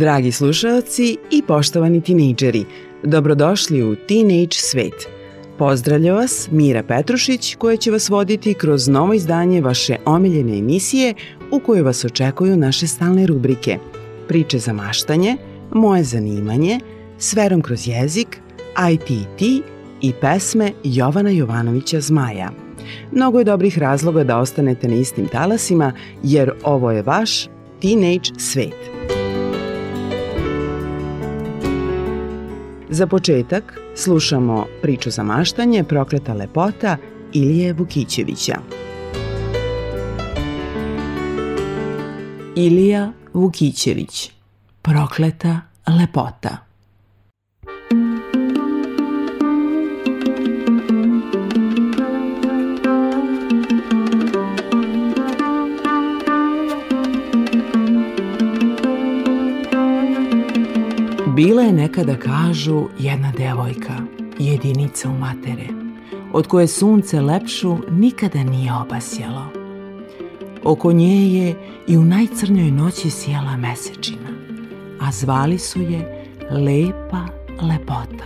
Dragi 0.00 0.32
slušalci 0.32 1.16
i 1.30 1.42
poštovani 1.46 2.00
tinejdžeri, 2.00 2.64
dobrodošli 3.02 3.82
u 3.82 3.96
Teenage 3.96 4.52
svet. 4.52 5.08
Pozdravlja 5.58 6.14
vas 6.14 6.48
Mira 6.50 6.82
Petrušić 6.82 7.54
koja 7.54 7.76
će 7.76 7.90
vas 7.90 8.08
voditi 8.08 8.54
kroz 8.54 8.88
novo 8.88 9.14
izdanje 9.14 9.60
vaše 9.60 9.96
omiljene 10.04 10.58
emisije 10.58 11.14
u 11.50 11.60
kojoj 11.60 11.82
vas 11.82 12.04
očekuju 12.04 12.56
naše 12.56 12.86
stalne 12.86 13.26
rubrike 13.26 13.78
Priče 14.28 14.58
za 14.58 14.72
maštanje, 14.72 15.36
Moje 15.72 16.04
zanimanje, 16.04 16.80
Sverom 17.18 17.62
kroz 17.62 17.88
jezik, 17.88 18.40
ITT 18.92 19.42
i 20.00 20.12
pesme 20.20 20.72
Jovana 20.84 21.30
Jovanovića 21.30 22.00
Zmaja. 22.00 22.50
Mnogo 23.12 23.38
je 23.38 23.44
dobrih 23.44 23.78
razloga 23.78 24.24
da 24.24 24.38
ostanete 24.38 24.88
na 24.88 24.94
istim 24.94 25.28
talasima 25.28 25.92
jer 26.22 26.52
ovo 26.64 26.90
je 26.90 27.02
vaš 27.02 27.46
Teenage 27.80 28.30
svet. 28.38 28.99
Za 32.92 33.06
početak 33.06 33.80
slušamo 33.96 34.66
priču 34.82 35.10
za 35.10 35.22
maštanje 35.22 35.84
Prokleta 35.84 36.34
lepota 36.34 36.96
Ilije 37.32 37.72
Vukićevića. 37.72 38.54
Ilija 42.56 43.12
Vukićević 43.32 44.32
Prokleta 44.82 45.60
lepota 46.00 46.69
Bila 61.40 61.62
je 61.62 61.72
nekada, 61.72 62.16
kažu, 62.16 62.84
jedna 62.98 63.32
devojka, 63.38 63.96
jedinica 64.38 65.08
u 65.08 65.18
matere, 65.18 65.66
od 66.32 66.46
koje 66.46 66.66
sunce 66.66 67.20
lepšu 67.20 67.78
nikada 67.90 68.44
nije 68.44 68.72
obasjalo. 68.74 69.46
Oko 70.64 70.92
nje 70.92 71.32
je 71.32 71.54
i 71.88 71.98
u 71.98 72.04
najcrnjoj 72.04 72.70
noći 72.70 73.10
sjela 73.10 73.56
mesečina, 73.56 74.30
a 75.00 75.12
zvali 75.12 75.58
su 75.58 75.82
je 75.82 76.26
Lepa 76.50 77.26
lepota. 77.62 78.24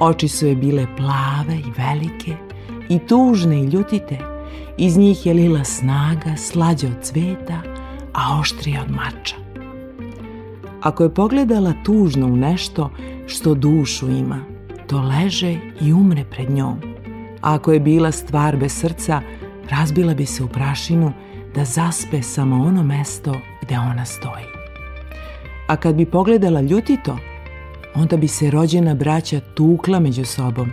Oči 0.00 0.28
su 0.28 0.46
je 0.46 0.56
bile 0.56 0.86
plave 0.96 1.58
i 1.58 1.72
velike 1.76 2.36
i 2.88 2.98
tužne 2.98 3.60
i 3.60 3.66
ljutite, 3.66 4.18
iz 4.78 4.96
njih 4.96 5.26
je 5.26 5.34
lila 5.34 5.64
snaga 5.64 6.36
slađa 6.36 6.86
od 6.86 7.02
cveta, 7.02 7.62
a 8.12 8.40
oštrija 8.40 8.82
od 8.82 8.90
mača. 8.90 9.41
Ako 10.82 11.02
je 11.02 11.14
pogledala 11.14 11.72
tužno 11.84 12.26
u 12.26 12.36
nešto 12.36 12.90
što 13.26 13.54
dušu 13.54 14.10
ima, 14.10 14.40
to 14.86 15.00
leže 15.00 15.56
i 15.80 15.92
umre 15.92 16.24
pred 16.24 16.50
njom. 16.50 16.78
A 17.40 17.54
ako 17.54 17.72
je 17.72 17.80
bila 17.80 18.12
stvar 18.12 18.56
bez 18.56 18.80
srca, 18.80 19.20
razbila 19.70 20.14
bi 20.14 20.26
se 20.26 20.44
u 20.44 20.48
prašinu 20.48 21.12
da 21.54 21.64
zaspe 21.64 22.22
samo 22.22 22.64
ono 22.64 22.82
mesto 22.82 23.34
gde 23.62 23.78
ona 23.78 24.04
stoji. 24.04 24.44
A 25.66 25.76
kad 25.76 25.94
bi 25.94 26.06
pogledala 26.06 26.60
ljutito, 26.60 27.18
onda 27.94 28.16
bi 28.16 28.28
se 28.28 28.50
rođena 28.50 28.94
braća 28.94 29.40
tukla 29.40 30.00
među 30.00 30.24
sobom 30.24 30.72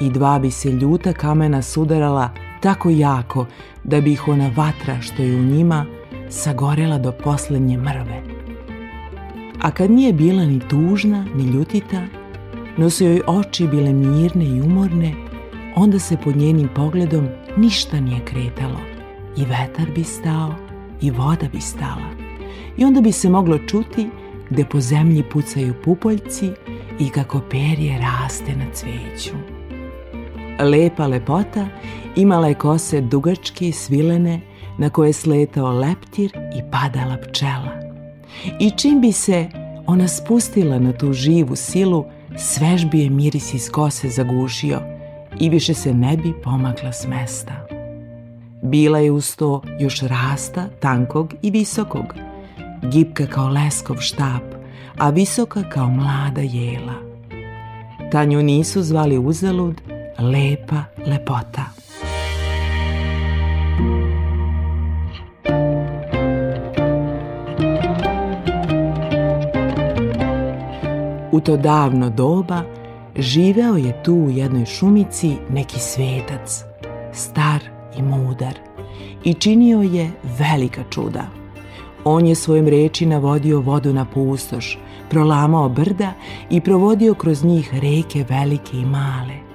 i 0.00 0.10
dva 0.10 0.38
bi 0.38 0.50
se 0.50 0.70
ljuta 0.70 1.12
kamena 1.12 1.62
sudarala 1.62 2.30
tako 2.60 2.90
jako 2.90 3.46
da 3.84 4.00
bi 4.00 4.12
ih 4.12 4.28
ona 4.28 4.50
vatra 4.56 5.00
što 5.00 5.22
je 5.22 5.36
u 5.36 5.42
njima 5.42 5.86
sagorela 6.28 6.98
do 6.98 7.12
poslednje 7.12 7.78
mrve 7.78 8.31
a 9.62 9.70
kad 9.70 9.90
nije 9.90 10.12
bila 10.12 10.44
ni 10.44 10.60
tužna, 10.68 11.26
ni 11.34 11.44
ljutita, 11.44 12.02
no 12.76 12.90
su 12.90 13.04
joj 13.04 13.20
oči 13.26 13.66
bile 13.66 13.92
mirne 13.92 14.44
i 14.44 14.60
umorne, 14.60 15.14
onda 15.76 15.98
se 15.98 16.16
pod 16.24 16.36
njenim 16.36 16.68
pogledom 16.74 17.28
ništa 17.56 18.00
nije 18.00 18.24
kretalo. 18.24 18.80
I 19.36 19.44
vetar 19.44 19.86
bi 19.94 20.04
stao, 20.04 20.54
i 21.00 21.10
voda 21.10 21.46
bi 21.52 21.60
stala. 21.60 22.10
I 22.76 22.84
onda 22.84 23.00
bi 23.00 23.12
se 23.12 23.28
moglo 23.28 23.58
čuti 23.58 24.08
gde 24.50 24.64
po 24.64 24.80
zemlji 24.80 25.22
pucaju 25.32 25.74
pupoljci 25.84 26.50
i 26.98 27.08
kako 27.08 27.40
perje 27.50 27.98
raste 27.98 28.56
na 28.56 28.64
cveću. 28.72 29.34
Lepa 30.60 31.06
lepota 31.06 31.68
imala 32.16 32.48
je 32.48 32.54
kose 32.54 33.00
dugačke 33.00 33.68
i 33.68 33.72
svilene 33.72 34.40
na 34.78 34.90
koje 34.90 35.08
je 35.08 35.12
sletao 35.12 35.72
leptir 35.72 36.32
i 36.58 36.70
padala 36.70 37.16
pčela. 37.16 37.81
I 38.60 38.70
čim 38.70 39.00
bi 39.00 39.12
se 39.12 39.46
ona 39.86 40.08
spustila 40.08 40.78
na 40.78 40.92
tu 40.92 41.12
živu 41.12 41.56
silu, 41.56 42.04
svež 42.36 42.84
bi 42.84 43.00
je 43.00 43.10
miris 43.10 43.54
iz 43.54 43.70
kose 43.70 44.08
zagušio 44.08 44.80
i 45.40 45.48
više 45.48 45.74
se 45.74 45.94
ne 45.94 46.16
bi 46.16 46.32
pomakla 46.44 46.92
s 46.92 47.06
mesta. 47.06 47.66
Bila 48.62 48.98
je 48.98 49.10
uz 49.10 49.36
to 49.36 49.62
još 49.80 50.00
rasta, 50.00 50.68
tankog 50.80 51.34
i 51.42 51.50
visokog, 51.50 52.14
gipka 52.92 53.26
kao 53.26 53.48
leskov 53.48 53.96
štap, 53.96 54.42
a 54.98 55.10
visoka 55.10 55.62
kao 55.62 55.90
mlada 55.90 56.40
jela. 56.40 56.94
Tanju 58.12 58.42
nisu 58.42 58.82
zvali 58.82 59.18
uzalud 59.18 59.80
lepa 60.18 60.84
lepota. 61.06 61.81
U 71.32 71.40
to 71.40 71.56
davno 71.56 72.10
doba 72.10 72.62
živeo 73.16 73.76
je 73.76 74.02
tu 74.02 74.14
u 74.14 74.30
jednoj 74.30 74.66
šumici 74.66 75.36
neki 75.50 75.78
svetac, 75.78 76.64
star 77.12 77.60
i 77.98 78.02
mudar, 78.02 78.54
i 79.24 79.34
činio 79.34 79.82
je 79.82 80.10
velika 80.38 80.82
čuda. 80.90 81.26
On 82.04 82.26
je 82.26 82.34
svojim 82.34 82.68
reči 82.68 83.06
navodio 83.06 83.60
vodu 83.60 83.92
na 83.92 84.04
pustoš, 84.04 84.78
prolamao 85.10 85.68
brda 85.68 86.12
i 86.50 86.60
provodio 86.60 87.14
kroz 87.14 87.44
njih 87.44 87.70
reke 87.74 88.24
velike 88.28 88.76
i 88.76 88.84
male 88.84 89.52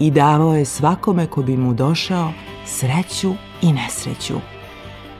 i 0.00 0.10
davao 0.10 0.54
je 0.54 0.64
svakome 0.64 1.26
ko 1.26 1.42
bi 1.42 1.56
mu 1.56 1.74
došao 1.74 2.32
sreću 2.66 3.32
i 3.62 3.72
nesreću. 3.72 4.34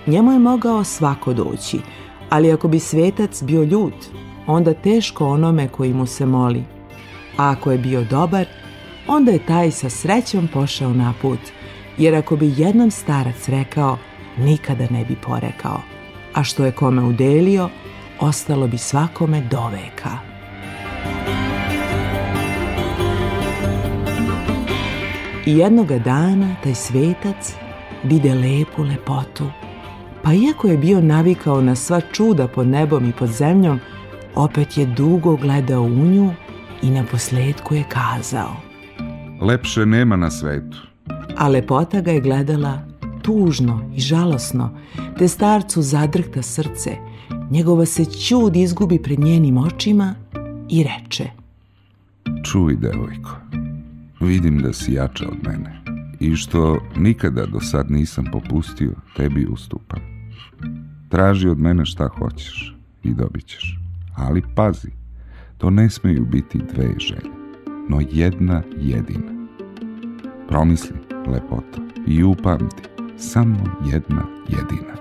Njemu 0.06 0.32
je 0.32 0.38
mogao 0.38 0.84
svako 0.84 1.32
doći, 1.32 1.78
ali 2.30 2.52
ako 2.52 2.68
bi 2.68 2.78
svetac 2.78 3.42
bio 3.42 3.62
ljut, 3.62 3.94
onda 4.50 4.74
teško 4.74 5.28
onome 5.28 5.68
koji 5.68 5.92
mu 5.92 6.06
se 6.06 6.26
moli. 6.26 6.64
A 7.36 7.50
ako 7.50 7.72
je 7.72 7.78
bio 7.78 8.04
dobar, 8.04 8.46
onda 9.06 9.32
je 9.32 9.46
taj 9.46 9.70
sa 9.70 9.90
srećom 9.90 10.48
pošao 10.52 10.92
na 10.92 11.14
put, 11.22 11.40
jer 11.98 12.14
ako 12.14 12.36
bi 12.36 12.54
jednom 12.56 12.90
starac 12.90 13.48
rekao, 13.48 13.98
nikada 14.38 14.86
ne 14.90 15.04
bi 15.04 15.16
porekao, 15.16 15.80
a 16.34 16.44
što 16.44 16.64
je 16.64 16.72
kome 16.72 17.02
udelio, 17.02 17.68
ostalo 18.20 18.66
bi 18.66 18.78
svakome 18.78 19.40
do 19.40 19.68
veka. 19.68 20.18
I 25.46 25.58
jednoga 25.58 25.98
dana 25.98 26.56
taj 26.62 26.74
svetac 26.74 27.54
vide 28.04 28.34
lepu 28.34 28.82
lepotu 28.82 29.44
pa 30.22 30.32
iako 30.32 30.68
je 30.68 30.76
bio 30.76 31.00
navikao 31.00 31.62
na 31.62 31.74
sva 31.74 32.00
čuda 32.00 32.48
pod 32.48 32.66
nebom 32.66 33.08
i 33.08 33.12
pod 33.12 33.28
zemljom, 33.28 33.80
opet 34.34 34.78
je 34.78 34.86
dugo 34.86 35.36
gledao 35.36 35.82
u 35.82 36.04
nju 36.04 36.30
i 36.82 36.90
na 36.90 37.04
posledku 37.10 37.74
je 37.74 37.84
kazao. 37.88 38.56
Lepše 39.40 39.86
nema 39.86 40.16
na 40.16 40.30
svetu. 40.30 40.78
A 41.36 41.48
lepota 41.48 42.00
ga 42.00 42.10
je 42.10 42.20
gledala 42.20 42.78
tužno 43.22 43.90
i 43.96 44.00
žalosno, 44.00 44.78
te 45.18 45.28
starcu 45.28 45.82
zadrhta 45.82 46.42
srce. 46.42 46.96
Njegova 47.50 47.86
se 47.86 48.04
čud 48.04 48.56
izgubi 48.56 49.02
pred 49.02 49.20
njenim 49.20 49.58
očima 49.58 50.14
i 50.68 50.84
reče. 50.84 51.24
Čuj, 52.44 52.76
devojko, 52.76 53.30
vidim 54.20 54.58
da 54.58 54.72
si 54.72 54.92
jača 54.92 55.26
od 55.28 55.48
mene 55.48 55.80
i 56.20 56.36
što 56.36 56.78
nikada 56.96 57.46
do 57.46 57.60
sad 57.60 57.90
nisam 57.90 58.24
popustio, 58.32 58.92
tebi 59.16 59.46
ustupam. 59.46 60.00
Traži 61.08 61.48
od 61.48 61.58
mene 61.58 61.86
šta 61.86 62.08
hoćeš 62.08 62.76
i 63.02 63.14
dobit 63.14 63.46
ćeš. 63.46 63.79
Ali 64.20 64.42
pazi, 64.54 64.90
to 65.58 65.70
ne 65.70 65.90
smeju 65.90 66.24
biti 66.24 66.58
dve 66.58 66.94
želje, 66.98 67.34
no 67.88 68.00
jedna 68.10 68.62
jedina. 68.76 69.46
Promisli, 70.48 70.96
lepota, 71.26 71.82
i 72.06 72.24
upamti, 72.24 72.82
samo 73.18 73.58
jedna 73.92 74.22
jedina. 74.48 74.94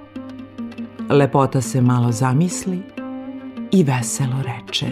Lepota 1.09 1.61
se 1.61 1.81
malo 1.81 2.11
zamisli 2.11 2.81
i 3.71 3.83
veselo 3.83 4.41
reče. 4.41 4.85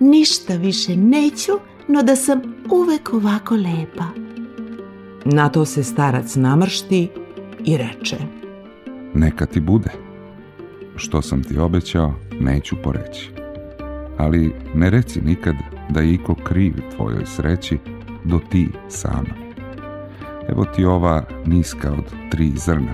Ništa 0.00 0.56
više 0.56 0.96
neću, 0.96 1.52
no 1.88 2.02
da 2.02 2.16
sam 2.16 2.40
uvek 2.70 3.12
ovako 3.12 3.54
lepa. 3.54 4.06
Na 5.24 5.48
to 5.48 5.64
se 5.64 5.84
starac 5.84 6.36
namršti 6.36 7.08
i 7.64 7.76
reče. 7.76 8.16
Neka 9.14 9.46
ti 9.46 9.60
bude. 9.60 10.09
Što 11.00 11.22
sam 11.22 11.42
ti 11.42 11.58
obećao, 11.58 12.14
neću 12.40 12.76
poreći. 12.82 13.30
Ali 14.18 14.52
ne 14.74 14.90
reci 14.90 15.20
nikad 15.20 15.54
da 15.90 16.00
je 16.00 16.14
iko 16.14 16.34
kriv 16.34 16.74
tvojoj 16.96 17.26
sreći 17.26 17.78
do 18.24 18.40
ti 18.50 18.68
sama. 18.88 19.34
Evo 20.48 20.64
ti 20.64 20.84
ova 20.84 21.24
niska 21.46 21.92
od 21.92 22.30
tri 22.30 22.50
zrna. 22.56 22.92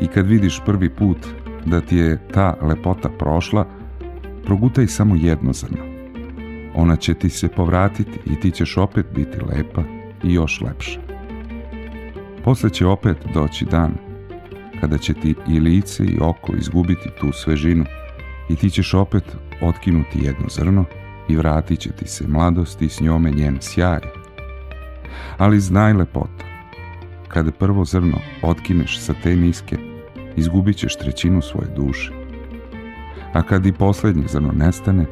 I 0.00 0.06
kad 0.06 0.26
vidiš 0.26 0.60
prvi 0.66 0.90
put 0.90 1.18
da 1.66 1.80
ti 1.80 1.96
je 1.96 2.28
ta 2.32 2.56
lepota 2.62 3.08
prošla, 3.08 3.66
progutaj 4.44 4.86
samo 4.86 5.16
jedno 5.16 5.52
zrno. 5.52 5.84
Ona 6.74 6.96
će 6.96 7.14
ti 7.14 7.28
se 7.28 7.48
povratiti 7.48 8.18
i 8.26 8.40
ti 8.40 8.50
ćeš 8.50 8.76
opet 8.76 9.06
biti 9.14 9.38
lepa 9.40 9.82
i 10.24 10.34
još 10.34 10.60
lepša. 10.60 11.00
Posle 12.44 12.70
će 12.70 12.86
opet 12.86 13.16
doći 13.34 13.64
dan 13.64 14.09
kada 14.80 14.98
će 14.98 15.14
ti 15.14 15.34
i 15.48 15.60
lice 15.60 16.04
i 16.04 16.18
oko 16.20 16.52
izgubiti 16.56 17.10
tu 17.20 17.32
svežinu 17.32 17.84
i 18.48 18.56
ti 18.56 18.70
ćeš 18.70 18.94
opet 18.94 19.24
otkinuti 19.62 20.18
jedno 20.22 20.46
zrno 20.48 20.84
i 21.28 21.36
vratit 21.36 21.80
će 21.80 21.92
ti 21.92 22.08
se 22.08 22.28
mladost 22.28 22.82
i 22.82 22.88
s 22.88 23.00
njome 23.00 23.30
njen 23.30 23.58
sjaj. 23.60 24.00
Ali 25.38 25.60
znaj 25.60 25.92
lepota, 25.92 26.44
kada 27.28 27.52
prvo 27.52 27.84
zrno 27.84 28.18
otkineš 28.42 29.00
sa 29.00 29.14
te 29.22 29.36
niske, 29.36 29.76
izgubit 30.36 30.76
ćeš 30.76 30.96
trećinu 30.96 31.42
svoje 31.42 31.68
duše. 31.76 32.12
A 33.32 33.42
kad 33.42 33.66
i 33.66 33.72
poslednje 33.72 34.24
zrno 34.28 34.52
nestane, 34.52 35.06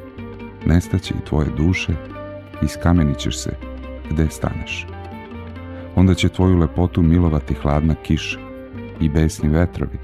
nestaće 0.67 1.15
i 1.15 1.25
tvoje 1.29 1.49
duše 1.57 1.93
i 2.63 2.69
skamenit 2.69 3.19
ćeš 3.19 3.39
se 3.39 3.51
gde 4.11 4.31
staneš. 4.31 4.87
Onda 5.97 6.15
će 6.15 6.29
tvoju 6.29 6.57
lepotu 6.57 7.03
milovati 7.03 7.55
hladna 7.55 7.95
kiša 7.95 8.48
i 9.01 9.09
besni 9.09 9.49
vetrovi, 9.49 9.99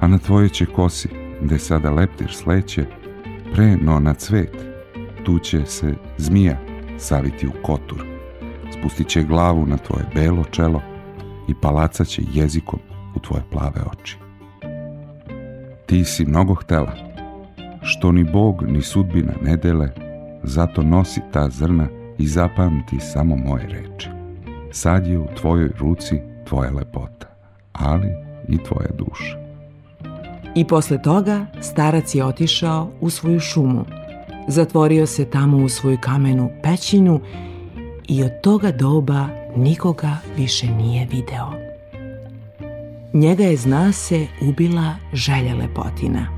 a 0.00 0.08
na 0.08 0.18
tvoje 0.18 0.48
će 0.48 0.66
kosi, 0.66 1.08
gde 1.40 1.58
sada 1.58 1.90
leptir 1.90 2.32
sleće, 2.32 2.84
pre 3.54 3.76
no 3.76 4.00
na 4.00 4.14
cvet, 4.14 4.56
tu 5.24 5.38
će 5.38 5.66
se 5.66 5.94
zmija 6.16 6.56
saviti 6.98 7.46
u 7.46 7.52
kotur, 7.62 8.06
spustit 8.78 9.08
će 9.08 9.22
glavu 9.22 9.66
na 9.66 9.76
tvoje 9.76 10.04
belo 10.14 10.44
čelo 10.44 10.82
i 11.48 11.54
palacat 11.62 12.06
će 12.06 12.22
jezikom 12.32 12.80
u 13.14 13.20
tvoje 13.20 13.42
plave 13.50 13.80
oči. 13.92 14.18
Ti 15.86 16.04
si 16.04 16.24
mnogo 16.24 16.54
htela, 16.54 16.92
što 17.82 18.12
ni 18.12 18.24
Bog 18.24 18.64
ni 18.68 18.82
sudbina 18.82 19.32
ne 19.42 19.56
dele, 19.56 19.90
zato 20.42 20.82
nosi 20.82 21.20
ta 21.32 21.48
zrna 21.50 21.88
i 22.18 22.26
zapamti 22.26 23.00
samo 23.00 23.36
moje 23.36 23.66
reči. 23.66 24.08
Sad 24.70 25.06
je 25.06 25.18
u 25.18 25.26
tvojoj 25.40 25.70
ruci 25.78 26.20
tvoja 26.44 26.70
lepota, 26.70 27.26
ali 27.72 28.23
i 28.48 28.58
tvoja 28.58 28.90
duša. 28.98 29.44
I 30.54 30.64
posle 30.64 31.02
toga 31.02 31.46
starac 31.60 32.14
je 32.14 32.24
otišao 32.24 32.90
u 33.00 33.10
svoju 33.10 33.40
šumu. 33.40 33.84
Zatvorio 34.48 35.06
se 35.06 35.24
tamo 35.24 35.56
u 35.56 35.68
svoju 35.68 35.98
kamenu 36.00 36.50
pećinu 36.62 37.20
i 38.08 38.24
od 38.24 38.30
toga 38.42 38.72
doba 38.72 39.28
nikoga 39.56 40.16
više 40.36 40.66
nije 40.66 41.06
video. 41.06 41.52
Njega 43.12 43.44
je, 43.44 43.56
zna 43.56 43.92
se, 43.92 44.26
ubila 44.42 44.94
želja 45.12 45.54
lepotina. 45.54 46.28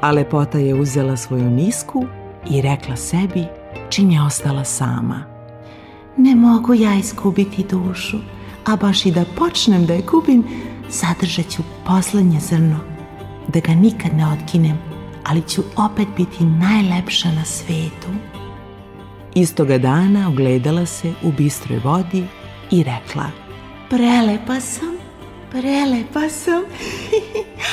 A 0.00 0.12
lepota 0.12 0.58
je 0.58 0.74
uzela 0.74 1.16
svoju 1.16 1.50
nisku 1.50 2.06
i 2.50 2.62
rekla 2.62 2.96
sebi 2.96 3.57
čim 3.90 4.10
je 4.10 4.22
ostala 4.22 4.64
sama. 4.64 5.24
Ne 6.16 6.34
mogu 6.34 6.74
ja 6.74 6.94
izgubiti 6.94 7.64
dušu, 7.70 8.18
a 8.66 8.76
baš 8.76 9.06
i 9.06 9.10
da 9.10 9.24
počnem 9.36 9.86
da 9.86 9.94
je 9.94 10.02
gubim, 10.02 10.44
zadržat 10.88 11.48
ću 11.48 11.62
poslednje 11.86 12.40
zrno, 12.40 12.78
da 13.48 13.60
ga 13.60 13.74
nikad 13.74 14.14
ne 14.14 14.26
otkinem, 14.26 14.78
ali 15.24 15.42
ću 15.42 15.62
opet 15.76 16.08
biti 16.16 16.44
najlepša 16.44 17.32
na 17.32 17.44
svetu. 17.44 18.08
Istoga 19.34 19.78
dana 19.78 20.28
ogledala 20.28 20.86
se 20.86 21.12
u 21.22 21.32
bistroj 21.32 21.78
vodi 21.84 22.24
i 22.70 22.82
rekla 22.82 23.30
Prelepa 23.90 24.60
sam, 24.60 24.96
prelepa 25.50 26.28
sam. 26.28 26.62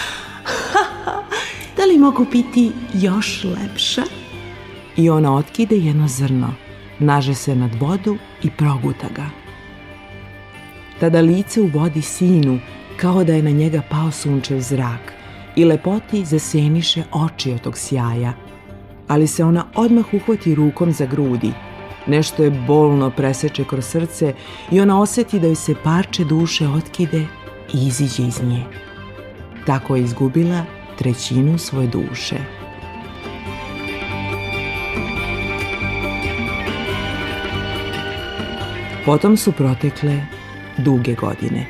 da 1.78 1.86
li 1.86 1.98
mogu 1.98 2.26
biti 2.32 2.72
još 2.94 3.44
lepša? 3.44 4.25
I 4.98 5.10
ona 5.10 5.36
otkide 5.36 5.78
jedno 5.78 6.08
zrno, 6.08 6.54
naže 7.00 7.34
se 7.34 7.56
nad 7.56 7.76
vodu 7.76 8.18
i 8.44 8.50
proguta 8.50 9.08
ga. 9.16 9.26
Tada 11.00 11.22
lice 11.22 11.62
u 11.62 11.68
vodi 11.68 12.02
sinu, 12.02 12.60
kao 12.98 13.24
da 13.24 13.34
je 13.34 13.44
na 13.44 13.50
njega 13.50 13.82
pao 13.90 14.12
sunčev 14.12 14.60
zrak 14.60 15.14
i 15.56 15.66
lepoti 15.66 16.26
zaseniše 16.26 17.04
oči 17.12 17.52
od 17.52 17.62
tog 17.62 17.78
sjaja, 17.78 18.34
ali 19.08 19.28
se 19.28 19.44
ona 19.44 19.66
odmah 19.76 20.14
uhvati 20.14 20.56
rukom 20.56 20.92
za 20.92 21.06
grudi. 21.06 21.52
Nešto 22.08 22.44
je 22.44 22.64
bolno 22.68 23.10
preseče 23.10 23.64
kroz 23.64 23.86
srce 23.86 24.34
i 24.72 24.82
ona 24.82 25.02
oseti 25.02 25.40
da 25.40 25.48
joj 25.48 25.56
se 25.56 25.76
parče 25.84 26.24
duše 26.24 26.68
otkide 26.68 27.26
i 27.74 27.88
iziđe 27.88 28.24
iz 28.24 28.44
nje. 28.44 28.64
Tako 29.66 29.96
je 29.96 30.04
izgubila 30.04 30.66
trećinu 30.98 31.58
svoje 31.58 31.88
duše. 31.88 32.65
Potom 39.06 39.38
su 39.38 39.52
protekle 39.52 40.22
duge 40.78 41.14
godine 41.14 41.66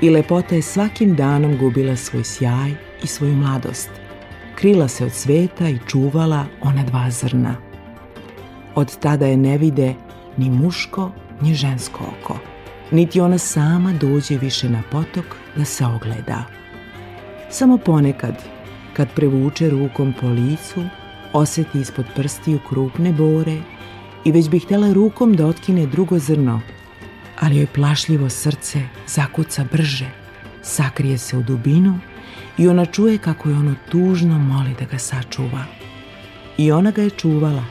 i 0.00 0.10
lepota 0.10 0.54
je 0.54 0.62
svakim 0.62 1.14
danom 1.14 1.56
gubila 1.56 1.96
svoj 1.96 2.24
sjaj 2.24 2.70
i 3.02 3.06
svoju 3.06 3.36
mladost. 3.36 3.90
Krila 4.54 4.88
se 4.88 5.04
od 5.04 5.12
sveta 5.12 5.68
i 5.68 5.78
čuvala 5.88 6.46
ona 6.62 6.84
dva 6.84 7.10
zrna. 7.10 7.56
Od 8.74 8.98
tada 8.98 9.26
je 9.26 9.36
ne 9.36 9.58
vide 9.58 9.94
ni 10.36 10.50
muško, 10.50 11.10
ni 11.40 11.54
žensko 11.54 12.04
oko. 12.04 12.38
Niti 12.90 13.20
ona 13.20 13.38
sama 13.38 13.92
dođe 13.92 14.38
više 14.38 14.68
na 14.68 14.82
potok 14.90 15.26
da 15.56 15.64
se 15.64 15.86
ogleda. 15.86 16.44
Samo 17.50 17.78
ponekad, 17.78 18.42
kad 18.96 19.14
prevuče 19.14 19.70
rukom 19.70 20.14
po 20.20 20.28
licu, 20.28 20.84
oseti 21.32 21.80
ispod 21.80 22.06
prstiju 22.16 22.58
krupne 22.68 23.12
bore 23.12 23.56
i 24.24 24.32
već 24.32 24.48
bi 24.48 24.58
htjela 24.58 24.92
rukom 24.92 25.36
da 25.36 25.46
otkine 25.46 25.86
drugo 25.86 26.18
zrno, 26.18 26.60
ali 27.40 27.56
joj 27.56 27.66
plašljivo 27.66 28.28
srce 28.28 28.80
zakuca 29.06 29.64
brže, 29.72 30.10
sakrije 30.62 31.18
se 31.18 31.36
u 31.36 31.42
dubinu 31.42 31.98
i 32.58 32.68
ona 32.68 32.84
čuje 32.84 33.18
kako 33.18 33.48
je 33.48 33.54
ono 33.54 33.74
tužno 33.90 34.38
moli 34.38 34.70
da 34.78 34.84
ga 34.84 34.98
sačuva. 34.98 35.64
I 36.58 36.72
ona 36.72 36.90
ga 36.90 37.02
je 37.02 37.10
čuvala. 37.10 37.64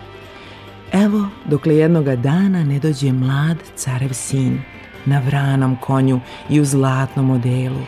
Evo, 0.92 1.28
dokle 1.46 1.76
jednoga 1.76 2.16
dana 2.16 2.64
ne 2.64 2.80
dođe 2.80 3.12
mlad 3.12 3.58
carev 3.76 4.14
sin 4.14 4.62
na 5.06 5.20
vranom 5.20 5.76
konju 5.76 6.20
i 6.50 6.62
u 6.62 6.66
zlatnom 6.66 7.30
odelu 7.30 7.82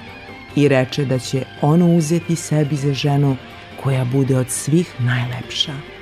i 0.55 0.67
reče 0.67 1.05
da 1.05 1.19
će 1.19 1.43
ono 1.61 1.95
uzeti 1.95 2.35
sebi 2.35 2.75
za 2.75 2.93
ženu 2.93 3.37
koja 3.83 4.05
bude 4.05 4.37
od 4.37 4.49
svih 4.49 4.95
najlepša. 4.99 5.92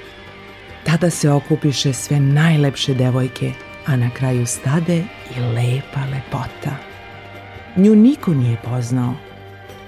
Tada 0.83 1.09
se 1.09 1.31
okupiše 1.31 1.93
sve 1.93 2.19
najlepše 2.19 2.93
devojke 2.93 3.53
a 3.85 3.95
na 3.95 4.09
kraju 4.09 4.45
stade 4.45 5.03
i 5.38 5.39
lepa 5.39 6.01
lepota. 6.11 6.75
Nju 7.77 7.95
niko 7.95 8.33
nije 8.33 8.57
poznao. 8.63 9.13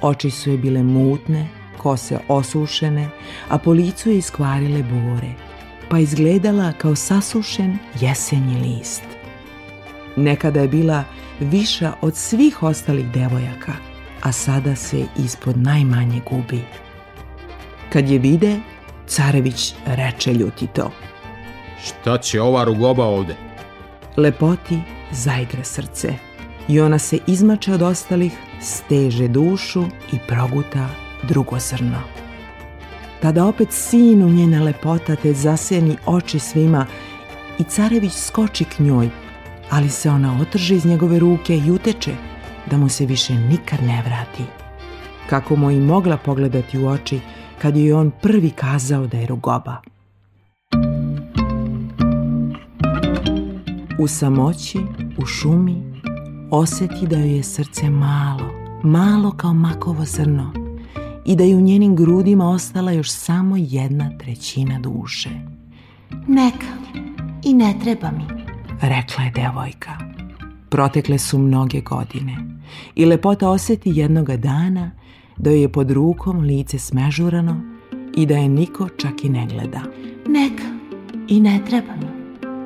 Oči 0.02 0.32
su 0.32 0.52
je 0.52 0.58
bile 0.58 0.84
mutne, 0.84 1.48
kose 1.78 2.20
osušene, 2.28 3.10
a 3.50 3.58
po 3.58 3.72
licu 3.72 4.10
je 4.10 4.18
iskvarile 4.18 4.84
bore, 4.84 5.34
pa 5.90 6.00
izgledala 6.00 6.74
kao 6.78 6.96
sasušen 6.96 7.78
jesenji 8.00 8.60
list. 8.60 9.04
Nekada 10.16 10.62
je 10.62 10.68
bila 10.68 11.04
viša 11.40 11.94
od 12.02 12.16
svih 12.16 12.64
ostalih 12.64 13.12
devojaka, 13.12 13.74
a 14.22 14.32
sada 14.32 14.76
se 14.76 15.06
ispod 15.18 15.58
najmanje 15.58 16.22
gubi. 16.30 16.62
Kad 17.90 18.10
je 18.10 18.20
vide, 18.20 18.60
Carević 19.08 19.74
reče 19.86 20.34
ljutito. 20.34 20.92
Šta 21.84 22.18
će 22.18 22.42
ova 22.42 22.64
rugoba 22.64 23.06
ovde? 23.06 23.36
Lepoti 24.18 24.80
zaigra 25.12 25.64
srce 25.64 26.14
i 26.68 26.80
ona 26.80 27.00
se 27.00 27.20
izmače 27.28 27.74
od 27.74 27.82
ostalih, 27.82 28.34
steže 28.62 29.28
dušu 29.28 29.84
i 30.12 30.18
proguta 30.28 30.88
drugo 31.24 31.60
zrno. 31.60 32.02
Tada 33.22 33.46
opet 33.46 33.68
sinu 33.72 34.30
njena 34.30 34.64
lepota 34.64 35.16
te 35.16 35.34
zaseni 35.34 35.98
oči 36.06 36.40
svima 36.40 36.86
i 37.60 37.64
Carević 37.64 38.14
skoči 38.14 38.66
k 38.66 38.80
njoj, 38.80 39.10
ali 39.70 39.90
se 39.90 40.10
ona 40.10 40.38
otrže 40.42 40.76
iz 40.76 40.86
njegove 40.86 41.20
ruke 41.20 41.58
i 41.58 41.72
uteče 41.72 42.16
da 42.72 42.78
mu 42.78 42.90
se 42.90 43.06
više 43.06 43.34
nikad 43.34 43.84
ne 43.84 44.04
vrati. 44.06 44.44
Kako 45.30 45.56
mu 45.56 45.72
i 45.72 45.80
mogla 45.80 46.18
pogledati 46.18 46.80
u 46.80 46.88
oči 46.88 47.20
kad 47.64 47.78
je 47.78 47.96
on 47.96 48.12
prvi 48.22 48.50
kazao 48.50 49.08
da 49.08 49.18
je 49.18 49.28
rugoba. 49.28 49.82
U 54.00 54.08
samoći, 54.08 54.80
u 55.18 55.26
šumi, 55.26 56.02
oseti 56.52 57.08
da 57.08 57.18
joj 57.18 57.36
je 57.38 57.44
srce 57.44 57.90
malo, 57.90 58.50
malo 58.84 59.32
kao 59.32 59.54
makovo 59.54 60.06
zrno 60.06 60.54
i 61.26 61.36
da 61.36 61.44
je 61.44 61.56
u 61.56 61.62
njenim 61.62 61.96
grudima 61.96 62.50
ostala 62.50 62.92
još 62.92 63.12
samo 63.12 63.56
jedna 63.58 64.18
trećina 64.18 64.80
duše. 64.80 65.30
Neka, 66.28 67.00
i 67.44 67.54
ne 67.54 67.76
treba 67.84 68.12
mi, 68.12 68.26
rekla 68.82 69.24
je 69.24 69.32
devojka. 69.32 69.92
Protekle 70.70 71.18
su 71.18 71.38
mnoge 71.38 71.82
godine 71.82 72.38
i 72.96 73.06
lepota 73.06 73.50
oseti 73.50 73.92
jednoga 73.96 74.38
dana 74.38 74.92
da 75.38 75.50
joj 75.50 75.62
je 75.62 75.70
pod 75.70 75.92
rukom 75.92 76.40
lice 76.40 76.80
smežurano 76.80 77.62
i 78.16 78.26
da 78.26 78.38
je 78.38 78.50
niko 78.50 78.90
čak 78.90 79.24
i 79.24 79.30
ne 79.30 79.48
gleda. 79.48 79.82
Neka, 80.28 80.64
i 81.28 81.40
ne 81.42 81.60
treba 81.68 81.96
mi. 81.96 82.08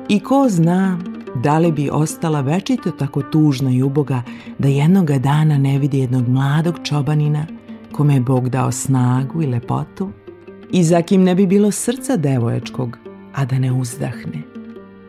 I 0.08 0.20
ko 0.20 0.48
zna 0.48 0.98
da 1.42 1.58
li 1.58 1.72
bi 1.72 1.90
ostala 1.92 2.40
večito 2.40 2.90
tako 2.90 3.22
tužna 3.22 3.70
i 3.70 3.82
uboga 3.82 4.22
da 4.58 4.68
jednoga 4.68 5.18
dana 5.18 5.58
ne 5.58 5.78
vidi 5.78 5.98
jednog 5.98 6.28
mladog 6.28 6.74
čobanina 6.84 7.46
kome 7.92 8.14
je 8.14 8.20
Bog 8.20 8.48
dao 8.48 8.72
snagu 8.72 9.42
i 9.42 9.46
lepotu 9.46 10.10
i 10.72 10.84
za 10.84 11.02
kim 11.02 11.22
ne 11.22 11.34
bi 11.34 11.46
bilo 11.46 11.70
srca 11.70 12.16
devoječkog, 12.16 12.98
a 13.34 13.44
da 13.44 13.58
ne 13.58 13.72
uzdahne, 13.72 14.42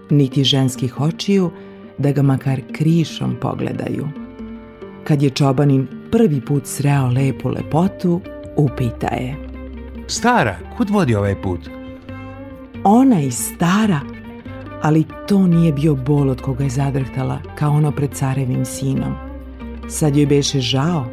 niti 0.10 0.44
ženskih 0.44 1.00
očiju 1.01 1.51
da 1.98 2.12
ga 2.12 2.22
makar 2.22 2.62
krišom 2.72 3.36
pogledaju. 3.42 4.08
Kad 5.04 5.22
je 5.22 5.30
čobanin 5.30 5.88
prvi 6.12 6.42
put 6.42 6.66
sreo 6.66 7.08
lepu 7.08 7.50
lepotu, 7.50 8.22
upita 8.56 9.08
je. 9.08 9.36
Stara, 10.08 10.56
kud 10.78 10.89
vodi 10.89 11.16
ovaj 11.16 11.42
put? 11.42 11.70
Ona 12.84 13.22
i 13.22 13.32
stara, 13.32 14.00
ali 14.82 15.04
to 15.28 15.48
nije 15.48 15.74
bio 15.74 15.96
bol 15.96 16.30
od 16.30 16.42
koga 16.42 16.63
je 16.63 16.70
zadrhtala, 16.70 17.39
kao 17.56 17.72
ono 17.72 17.92
pred 17.92 18.12
carevim 18.13 18.66
sinom. 18.66 19.13
Sad 19.88 20.16
joj 20.16 20.25
beše 20.25 20.60
žao, 20.60 21.06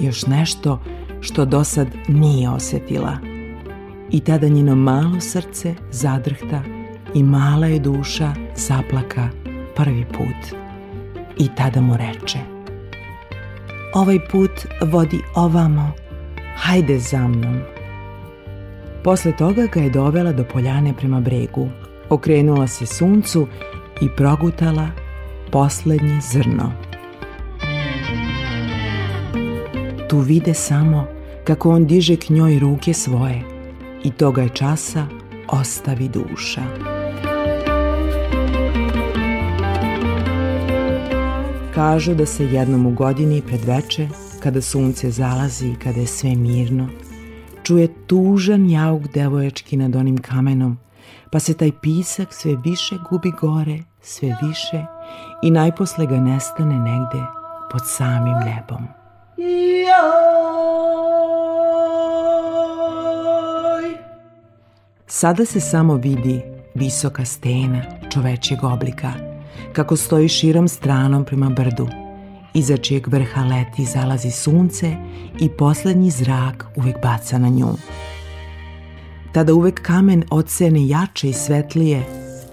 još 0.00 0.26
nešto 0.26 0.80
što 1.20 1.44
do 1.44 1.64
sad 1.64 1.88
nije 2.08 2.50
osetila. 2.50 3.18
I 4.10 4.20
tada 4.20 4.48
njeno 4.48 4.74
malo 4.74 5.20
srce 5.20 5.74
zadrhta 5.90 6.62
i 7.14 7.22
mala 7.22 7.66
je 7.66 7.78
duša 7.78 8.34
zaplaka 8.56 9.28
prvi 9.76 10.04
put. 10.04 10.58
I 11.38 11.48
tada 11.56 11.80
mu 11.80 11.96
reče 11.96 12.55
Ovaj 13.96 14.18
put 14.28 14.50
vodi 14.82 15.20
ovamo, 15.34 15.92
hajde 16.56 16.98
za 16.98 17.28
mnom. 17.28 17.60
Posle 19.04 19.36
toga 19.36 19.66
ga 19.66 19.80
je 19.80 19.90
dovela 19.90 20.32
do 20.32 20.44
poljane 20.44 20.94
prema 20.96 21.20
bregu, 21.20 21.68
okrenula 22.08 22.66
se 22.66 22.86
suncu 22.86 23.46
i 24.00 24.08
progutala 24.16 24.88
poslednje 25.52 26.20
zrno. 26.32 26.72
Tu 30.08 30.18
vide 30.18 30.54
samo 30.54 31.06
kako 31.44 31.70
on 31.70 31.86
diže 31.86 32.16
k 32.16 32.28
njoj 32.30 32.58
ruke 32.58 32.92
svoje 32.92 33.42
i 34.04 34.10
toga 34.10 34.42
je 34.42 34.48
časa 34.48 35.06
ostavi 35.48 36.08
duša. 36.08 36.95
Kažu 41.76 42.14
da 42.14 42.26
se 42.26 42.44
jednom 42.44 42.86
u 42.86 42.90
godini 42.90 43.42
pred 43.46 43.64
veče, 43.64 44.08
kada 44.42 44.62
sunce 44.62 45.10
zalazi 45.10 45.68
i 45.68 45.74
kada 45.74 46.00
je 46.00 46.06
sve 46.06 46.34
mirno, 46.34 46.88
čuje 47.62 47.88
tužan 48.06 48.70
jauk 48.70 49.02
devoječki 49.14 49.76
nad 49.76 49.96
onim 49.96 50.18
kamenom, 50.18 50.78
pa 51.32 51.40
se 51.40 51.54
taj 51.54 51.72
pisak 51.82 52.34
sve 52.34 52.56
više 52.64 52.94
gubi 53.10 53.32
gore, 53.40 53.78
sve 54.02 54.36
više 54.42 54.84
i 55.42 55.50
najposle 55.50 56.06
ga 56.06 56.20
nestane 56.20 56.78
negde 56.78 57.26
pod 57.72 57.80
samim 57.86 58.36
nebom. 58.44 58.86
Sada 65.06 65.44
se 65.44 65.60
samo 65.60 65.94
vidi 65.94 66.42
visoka 66.74 67.24
stena 67.24 67.82
čovečjeg 68.12 68.64
oblika, 68.64 69.35
kako 69.72 69.96
stoji 69.96 70.28
širom 70.28 70.68
stranom 70.68 71.24
prema 71.24 71.50
brdu, 71.50 71.88
iza 72.54 72.76
čijeg 72.76 73.08
vrha 73.08 73.44
leti 73.44 73.84
zalazi 73.84 74.30
sunce 74.30 74.96
i 75.40 75.48
poslednji 75.48 76.10
zrak 76.10 76.66
uvek 76.76 76.96
baca 77.02 77.38
na 77.38 77.48
nju. 77.48 77.68
Tada 79.32 79.54
uvek 79.54 79.82
kamen 79.82 80.24
ocene 80.30 80.88
jače 80.88 81.28
i 81.28 81.32
svetlije, 81.32 82.02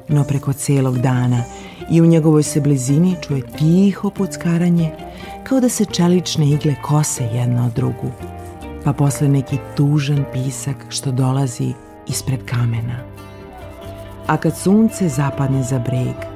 no 0.07 0.23
preko 0.23 0.53
celog 0.53 0.97
dana 0.97 1.43
i 1.91 2.01
u 2.01 2.05
njegovoj 2.05 2.43
se 2.43 2.61
blizini 2.61 3.15
čuje 3.27 3.41
tiho 3.57 4.09
puckaranje, 4.09 4.91
kao 5.43 5.59
da 5.59 5.69
se 5.69 5.85
čelične 5.85 6.49
igle 6.49 6.75
kose 6.81 7.23
jedna 7.23 7.65
od 7.65 7.73
drugu, 7.73 8.11
pa 8.83 8.93
posle 8.93 9.27
neki 9.27 9.57
tužan 9.75 10.25
pisak 10.33 10.75
što 10.89 11.11
dolazi 11.11 11.73
ispred 12.07 12.45
kamena. 12.45 12.99
A 14.27 14.37
kad 14.37 14.57
sunce 14.57 15.09
zapadne 15.09 15.63
za 15.63 15.79
breg, 15.79 16.32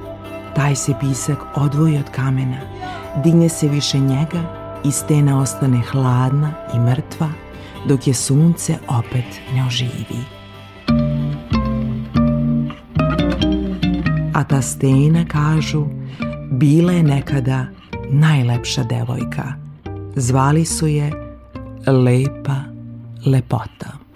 taj 0.57 0.75
se 0.75 0.93
pisak 0.99 1.37
odvoji 1.55 1.97
od 1.97 2.09
kamena, 2.11 2.57
digne 3.23 3.49
se 3.49 3.67
više 3.67 3.99
njega 3.99 4.39
i 4.85 4.91
stena 4.91 5.39
ostane 5.39 5.81
hladna 5.91 6.51
i 6.75 6.79
mrtva, 6.79 7.29
dok 7.87 8.07
je 8.07 8.13
sunce 8.13 8.77
opet 8.87 9.41
ne 9.55 9.65
oživi. 9.67 10.21
A 14.33 14.43
ta 14.43 14.61
stena, 14.61 15.25
kažu, 15.27 15.85
bila 16.51 16.91
je 16.93 17.03
nekada 17.03 17.65
najlepša 18.09 18.83
devojka. 18.83 19.53
Zvali 20.15 20.65
su 20.65 20.87
je 20.87 21.11
Lepa 21.87 22.57
Lepota. 23.25 24.06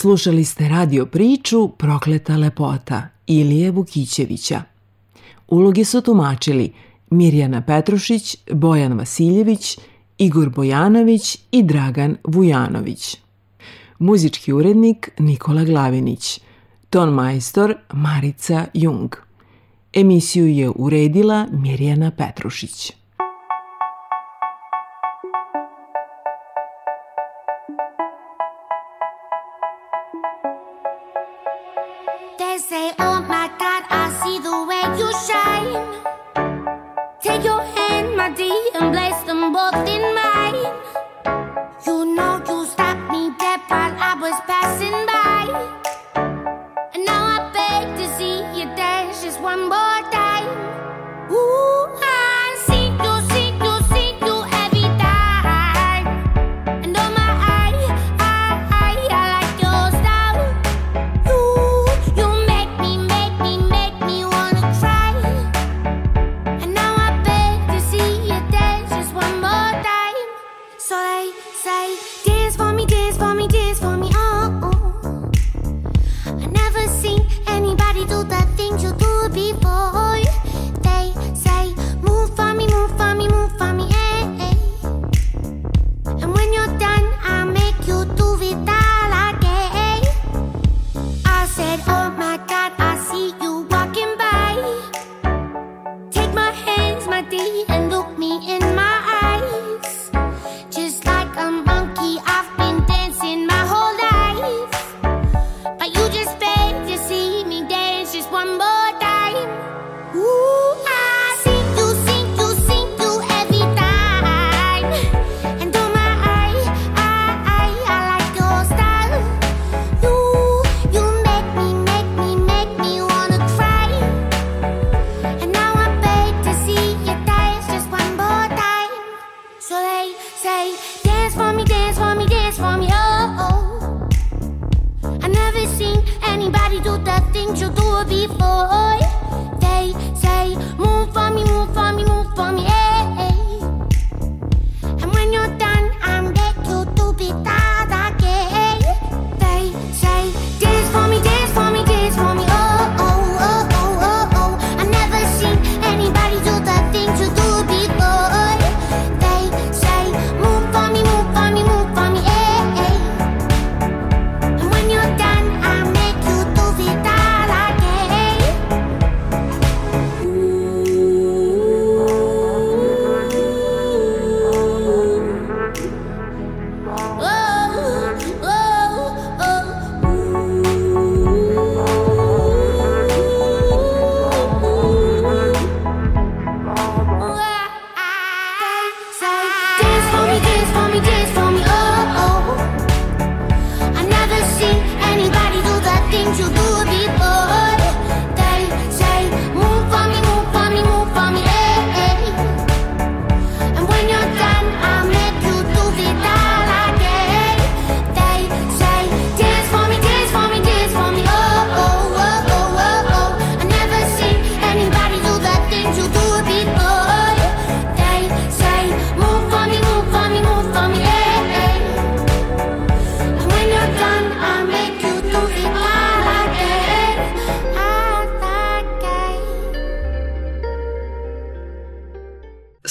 Slušali 0.00 0.44
ste 0.44 0.68
radio 0.68 1.06
priču 1.06 1.68
Prokleta 1.68 2.36
lepota 2.36 3.08
Ilije 3.26 3.70
Vukićevića. 3.70 4.62
Uloge 5.48 5.84
su 5.84 6.00
tumačili 6.00 6.72
Mirjana 7.10 7.62
Petrušić, 7.62 8.36
Bojan 8.52 8.92
Vasiljević, 8.92 9.78
Igor 10.18 10.48
Bojanović 10.48 11.38
i 11.52 11.62
Dragan 11.62 12.16
Vujanović. 12.24 13.16
Muzički 13.98 14.52
urednik 14.52 15.10
Nikola 15.18 15.64
Glavinić, 15.64 16.40
ton 16.90 17.08
majstor 17.08 17.74
Marica 17.92 18.66
Jung. 18.74 19.14
Emisiju 19.92 20.46
je 20.46 20.70
uredila 20.76 21.46
Mirjana 21.52 22.10
Petrušić. 22.10 22.92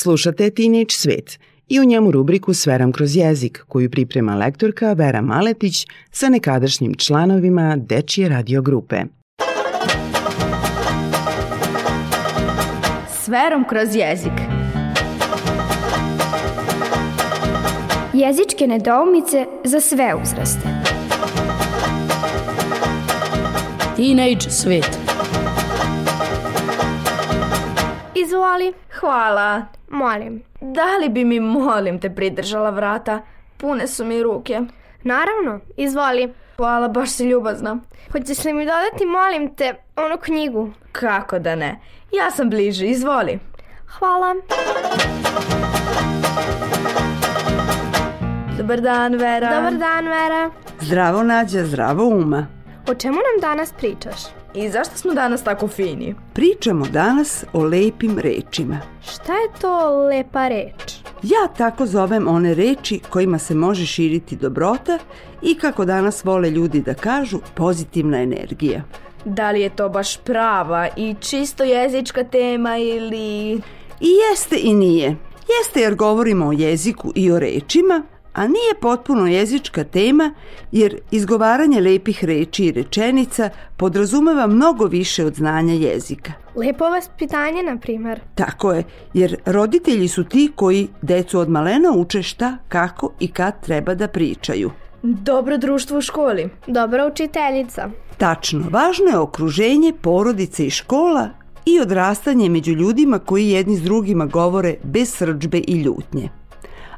Slušate 0.09 0.49
Teenage 0.49 0.89
Svet 0.91 1.39
i 1.67 1.79
u 1.79 1.83
njemu 1.83 2.11
rubriku 2.11 2.53
Sveram 2.53 2.91
kroz 2.91 3.15
jezik 3.15 3.63
koju 3.67 3.91
priprema 3.91 4.35
lektorka 4.35 4.93
Vera 4.93 5.21
Maletić 5.21 5.87
sa 6.11 6.29
nekadašnjim 6.29 6.93
članovima 6.93 7.75
Dečije 7.77 8.29
radio 8.29 8.61
grupe. 8.61 8.95
S 13.23 13.27
verom 13.27 13.65
kroz 13.69 13.95
jezik. 13.95 14.33
Jezičke 18.13 18.67
nedoumice 18.67 19.45
za 19.63 19.79
sve 19.79 20.15
uzraste. 20.23 20.69
Teenage 23.95 24.49
svet. 24.49 25.08
Izvoli, 28.21 28.73
Hvala. 28.99 29.65
molim. 29.89 30.43
Da 30.61 30.97
li 30.97 31.09
bi 31.09 31.25
mi, 31.25 31.39
molim 31.39 31.99
te, 31.99 32.09
pridržala 32.09 32.69
vrata? 32.69 33.21
Pune 33.57 33.87
su 33.87 34.05
mi 34.05 34.23
ruke. 34.23 34.61
Naravno, 35.03 35.59
izvoli. 35.77 36.33
Hvala, 36.57 36.87
baš 36.87 37.09
si 37.09 37.25
ljubazna. 37.25 37.77
Hoćeš 38.11 38.43
li 38.43 38.53
mi 38.53 38.65
dodati, 38.65 39.05
molim 39.05 39.55
te, 39.55 39.73
onu 39.95 40.17
knjigu? 40.17 40.69
Kako 40.91 41.39
da 41.39 41.55
ne? 41.55 41.79
Ja 42.11 42.31
sam 42.31 42.49
bliže, 42.49 42.85
izvoli. 42.87 43.39
Hvala. 43.87 44.35
Dobar 48.57 48.81
dan, 48.81 49.15
Vera. 49.15 49.55
Dobar 49.55 49.73
dan, 49.73 50.05
Vera. 50.05 50.51
Zdravo 50.79 51.23
Nađa, 51.23 51.63
zdravo 51.65 52.07
Uma. 52.07 52.47
O 52.87 52.93
čemu 52.95 53.15
nam 53.15 53.41
danas 53.41 53.73
pričaš? 53.73 54.38
I 54.53 54.69
zašto 54.69 54.97
smo 54.97 55.13
danas 55.13 55.43
tako 55.43 55.67
fini? 55.67 56.15
Pričamo 56.33 56.85
danas 56.85 57.45
o 57.53 57.63
lepim 57.63 58.19
rečima. 58.19 58.79
Šta 59.01 59.33
je 59.33 59.49
to 59.61 59.89
lepa 60.07 60.47
reč? 60.47 60.95
Ja 61.23 61.47
tako 61.57 61.85
zovem 61.85 62.27
one 62.27 62.53
reči 62.53 62.99
kojima 63.09 63.39
se 63.39 63.55
može 63.55 63.85
širiti 63.85 64.35
dobrota 64.35 64.99
i 65.41 65.55
kako 65.55 65.85
danas 65.85 66.23
vole 66.23 66.49
ljudi 66.49 66.81
da 66.81 66.93
kažu 66.93 67.39
pozitivna 67.55 68.21
energija. 68.21 68.81
Da 69.25 69.51
li 69.51 69.61
je 69.61 69.69
to 69.69 69.89
baš 69.89 70.17
prava 70.17 70.87
i 70.97 71.15
čisto 71.19 71.63
jezička 71.63 72.23
tema 72.23 72.77
ili... 72.77 73.61
I 73.99 74.09
jeste 74.31 74.55
i 74.59 74.73
nije. 74.73 75.15
Jeste 75.59 75.79
jer 75.79 75.95
govorimo 75.95 76.47
o 76.47 76.51
jeziku 76.51 77.11
i 77.15 77.31
o 77.31 77.39
rečima, 77.39 78.03
a 78.33 78.47
nije 78.47 78.73
potpuno 78.81 79.27
jezička 79.27 79.83
tema 79.83 80.33
jer 80.71 80.99
izgovaranje 81.11 81.81
lepih 81.81 82.23
reči 82.23 82.65
i 82.65 82.71
rečenica 82.71 83.49
podrazumeva 83.77 84.47
mnogo 84.47 84.85
više 84.85 85.25
od 85.25 85.35
znanja 85.35 85.73
jezika. 85.73 86.33
Lepo 86.55 86.85
vaspitanje, 86.85 87.63
na 87.63 87.77
primer. 87.77 88.19
Tako 88.35 88.71
je, 88.73 88.83
jer 89.13 89.35
roditelji 89.45 90.07
su 90.07 90.23
ti 90.23 90.51
koji 90.55 90.87
decu 91.01 91.39
od 91.39 91.49
malena 91.49 91.91
uče 91.91 92.23
šta, 92.23 92.57
kako 92.67 93.11
i 93.19 93.27
kad 93.27 93.65
treba 93.65 93.95
da 93.95 94.07
pričaju. 94.07 94.71
Dobro 95.03 95.57
društvo 95.57 95.97
u 95.97 96.01
školi. 96.01 96.49
Dobra 96.67 97.07
učiteljica. 97.07 97.89
Tačno, 98.17 98.65
važno 98.69 99.05
je 99.05 99.17
okruženje, 99.17 99.93
porodice 100.01 100.65
i 100.65 100.69
škola 100.69 101.29
i 101.65 101.79
odrastanje 101.79 102.49
među 102.49 102.71
ljudima 102.71 103.19
koji 103.19 103.49
jedni 103.49 103.75
s 103.75 103.81
drugima 103.81 104.25
govore 104.25 104.75
bez 104.83 105.13
srđbe 105.13 105.57
i 105.57 105.81
ljutnje. 105.81 106.29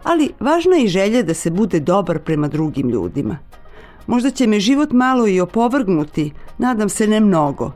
Ali 0.04 0.30
važna 0.40 0.76
je 0.76 0.84
i 0.84 0.88
želja 0.88 1.24
da 1.24 1.34
se 1.34 1.50
bude 1.50 1.80
dobar 1.80 2.20
prema 2.20 2.48
drugim 2.48 2.90
ljudima. 2.90 3.38
Možda 4.08 4.30
će 4.30 4.48
me 4.48 4.60
život 4.60 4.92
malo 4.92 5.28
i 5.28 5.42
opovrgnuti, 5.42 6.32
nadam 6.58 6.90
se 6.90 7.08
ne 7.08 7.20
mnogo. 7.20 7.72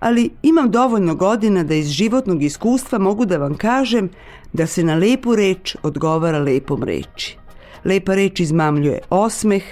Ali 0.00 0.30
imam 0.42 0.70
dovoljno 0.70 1.14
godina 1.14 1.64
da 1.64 1.74
iz 1.74 1.88
životnog 1.88 2.42
iskustva 2.42 2.98
mogu 2.98 3.24
da 3.24 3.36
vam 3.36 3.54
kažem 3.54 4.10
da 4.52 4.66
se 4.66 4.84
na 4.84 4.94
lepu 4.94 5.36
reč 5.36 5.76
odgovara 5.82 6.38
lepom 6.38 6.82
reči. 6.82 7.38
Lepa 7.84 8.14
reč 8.14 8.40
izmamljuje 8.40 8.98
osmeh, 9.10 9.64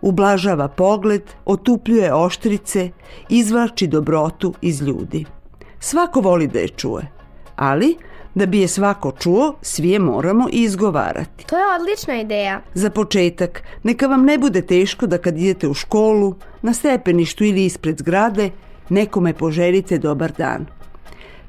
ublažava 0.00 0.68
pogled, 0.68 1.22
otupljuje 1.44 2.14
oštrice, 2.14 2.90
izvlači 3.28 3.86
dobrotu 3.86 4.54
iz 4.60 4.82
ljudi. 4.82 5.24
Svako 5.80 6.20
voli 6.20 6.46
da 6.46 6.58
je 6.58 6.68
čuje, 6.68 7.10
ali 7.56 7.96
da 8.36 8.46
bi 8.46 8.60
je 8.60 8.68
svako 8.68 9.12
čuo, 9.18 9.54
svi 9.62 9.90
je 9.90 9.98
moramo 9.98 10.48
i 10.52 10.62
izgovarati. 10.62 11.46
To 11.46 11.56
je 11.56 11.64
odlična 11.80 12.20
ideja. 12.20 12.60
Za 12.74 12.90
početak, 12.90 13.62
neka 13.82 14.06
vam 14.06 14.24
ne 14.24 14.38
bude 14.38 14.62
teško 14.62 15.06
da 15.06 15.18
kad 15.18 15.38
idete 15.38 15.68
u 15.68 15.74
školu, 15.74 16.34
na 16.62 16.74
stepeništu 16.74 17.44
ili 17.44 17.64
ispred 17.64 17.98
zgrade, 17.98 18.50
nekome 18.88 19.32
poželite 19.32 19.98
dobar 19.98 20.32
dan. 20.38 20.66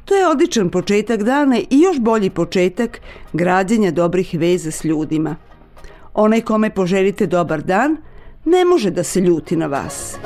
To 0.05 0.15
je 0.15 0.27
odličan 0.27 0.69
početak 0.69 1.23
dana 1.23 1.59
i 1.59 1.81
još 1.81 1.99
bolji 1.99 2.29
početak 2.29 3.01
građenja 3.33 3.91
dobrih 3.91 4.29
veza 4.33 4.71
s 4.71 4.83
ljudima. 4.83 5.35
Onaj 6.13 6.41
kome 6.41 6.69
poželite 6.69 7.25
dobar 7.25 7.61
dan, 7.61 7.97
ne 8.45 8.65
može 8.65 8.91
da 8.91 9.03
se 9.03 9.21
ljuti 9.21 9.55
na 9.55 9.67
vas. 9.67 10.17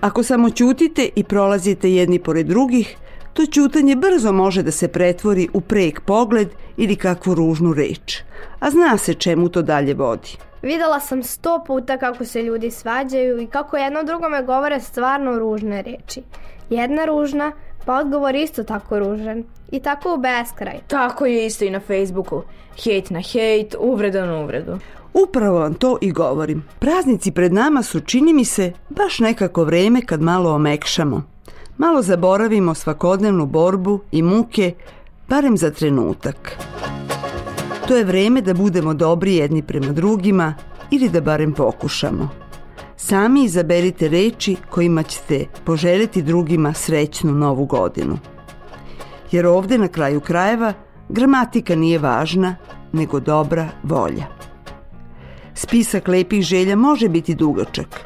Ako 0.00 0.22
samo 0.22 0.50
ćutite 0.50 1.08
i 1.16 1.24
prolazite 1.24 1.92
jedni 1.92 2.18
pored 2.18 2.46
drugih, 2.46 2.96
to 3.32 3.46
ćutanje 3.46 3.96
brzo 3.96 4.32
može 4.32 4.62
da 4.62 4.70
se 4.70 4.88
pretvori 4.88 5.48
u 5.52 5.60
prek 5.60 6.00
pogled 6.00 6.48
ili 6.76 6.96
kakvu 6.96 7.34
ružnu 7.34 7.72
reč. 7.72 8.22
A 8.60 8.70
zna 8.70 8.98
se 8.98 9.14
čemu 9.14 9.48
to 9.48 9.62
dalje 9.62 9.94
vodi. 9.94 10.36
Videla 10.62 11.00
sam 11.00 11.22
sto 11.22 11.64
puta 11.66 11.98
kako 11.98 12.24
se 12.24 12.42
ljudi 12.42 12.70
svađaju 12.70 13.40
i 13.40 13.46
kako 13.46 13.76
jedno 13.76 14.02
drugome 14.02 14.42
govore 14.42 14.80
stvarno 14.80 15.38
ružne 15.38 15.82
reči. 15.82 16.22
Jedna 16.70 17.04
ružna, 17.04 17.52
pa 17.86 17.94
odgovor 17.94 18.34
isto 18.34 18.64
tako 18.64 18.98
ružan. 18.98 19.44
I 19.70 19.80
tako 19.80 20.14
u 20.14 20.18
beskraj. 20.18 20.78
Tako 20.86 21.26
je 21.26 21.46
isto 21.46 21.64
i 21.64 21.70
na 21.70 21.80
Facebooku. 21.80 22.42
Hejt 22.84 23.10
na 23.10 23.20
hejt, 23.20 23.74
uvreda 23.80 24.26
na 24.26 24.40
uvredu. 24.40 24.78
Upravo 25.14 25.58
vam 25.58 25.74
to 25.74 25.98
i 26.00 26.12
govorim. 26.12 26.64
Praznici 26.78 27.32
pred 27.32 27.52
nama 27.52 27.82
su, 27.82 28.00
čini 28.00 28.32
mi 28.32 28.44
se, 28.44 28.72
baš 28.88 29.18
nekako 29.18 29.64
vreme 29.64 30.06
kad 30.06 30.22
malo 30.22 30.54
omekšamo 30.54 31.37
malo 31.78 32.02
zaboravimo 32.02 32.74
svakodnevnu 32.74 33.46
borbu 33.46 34.00
i 34.10 34.22
muke, 34.22 34.72
barem 35.28 35.56
za 35.56 35.70
trenutak. 35.70 36.56
To 37.88 37.96
je 37.96 38.04
vreme 38.04 38.40
da 38.40 38.54
budemo 38.54 38.94
dobri 38.94 39.34
jedni 39.34 39.62
prema 39.62 39.92
drugima 39.92 40.54
ili 40.90 41.08
da 41.08 41.20
barem 41.20 41.52
pokušamo. 41.52 42.28
Sami 42.96 43.44
izaberite 43.44 44.08
reči 44.08 44.56
kojima 44.70 45.02
ćete 45.02 45.44
poželjeti 45.64 46.22
drugima 46.22 46.72
srećnu 46.72 47.32
novu 47.32 47.66
godinu. 47.66 48.18
Jer 49.32 49.46
ovde 49.46 49.78
na 49.78 49.88
kraju 49.88 50.20
krajeva 50.20 50.72
gramatika 51.08 51.74
nije 51.74 51.98
važna, 51.98 52.56
nego 52.92 53.20
dobra 53.20 53.68
volja. 53.82 54.24
Spisak 55.54 56.08
lepih 56.08 56.42
želja 56.42 56.76
može 56.76 57.08
biti 57.08 57.34
dugačak. 57.34 58.00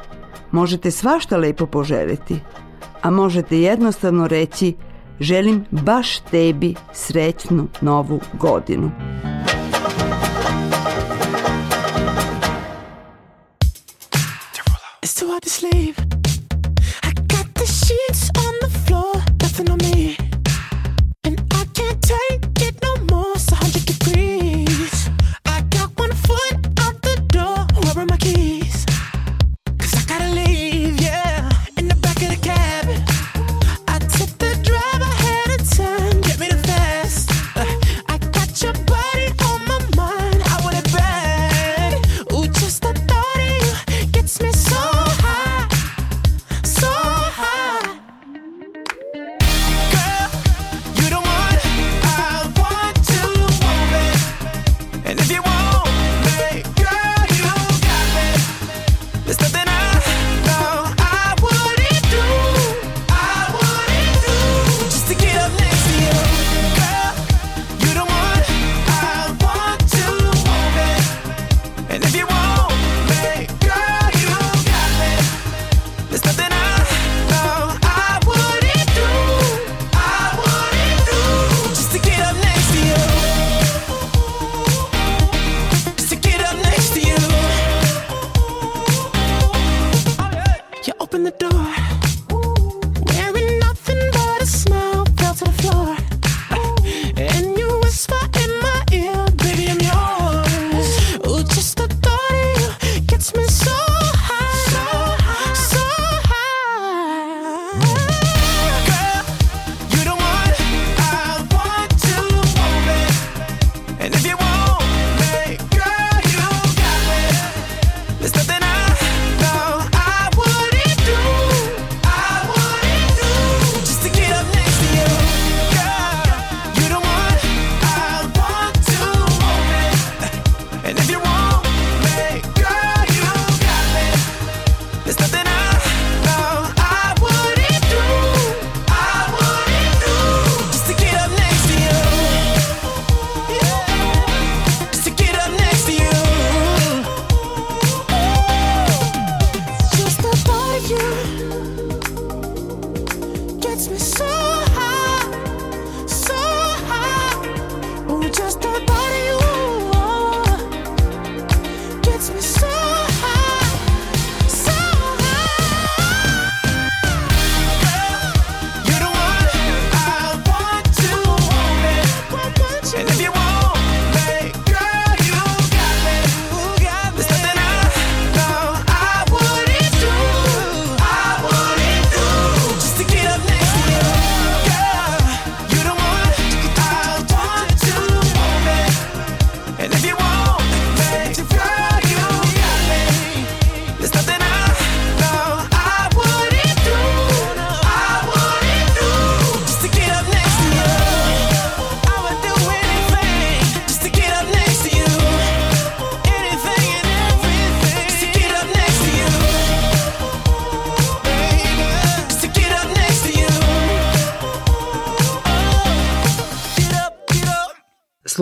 Možete 0.51 0.91
svašta 0.91 1.37
lepo 1.37 1.65
poželjeti– 1.65 2.39
a 3.03 3.09
možete 3.09 3.59
jednostavno 3.59 4.27
reći 4.27 4.73
želim 5.19 5.65
baš 5.71 6.19
tebi 6.19 6.75
srećnu 6.93 7.67
novu 7.81 8.19
godinu. 8.39 8.91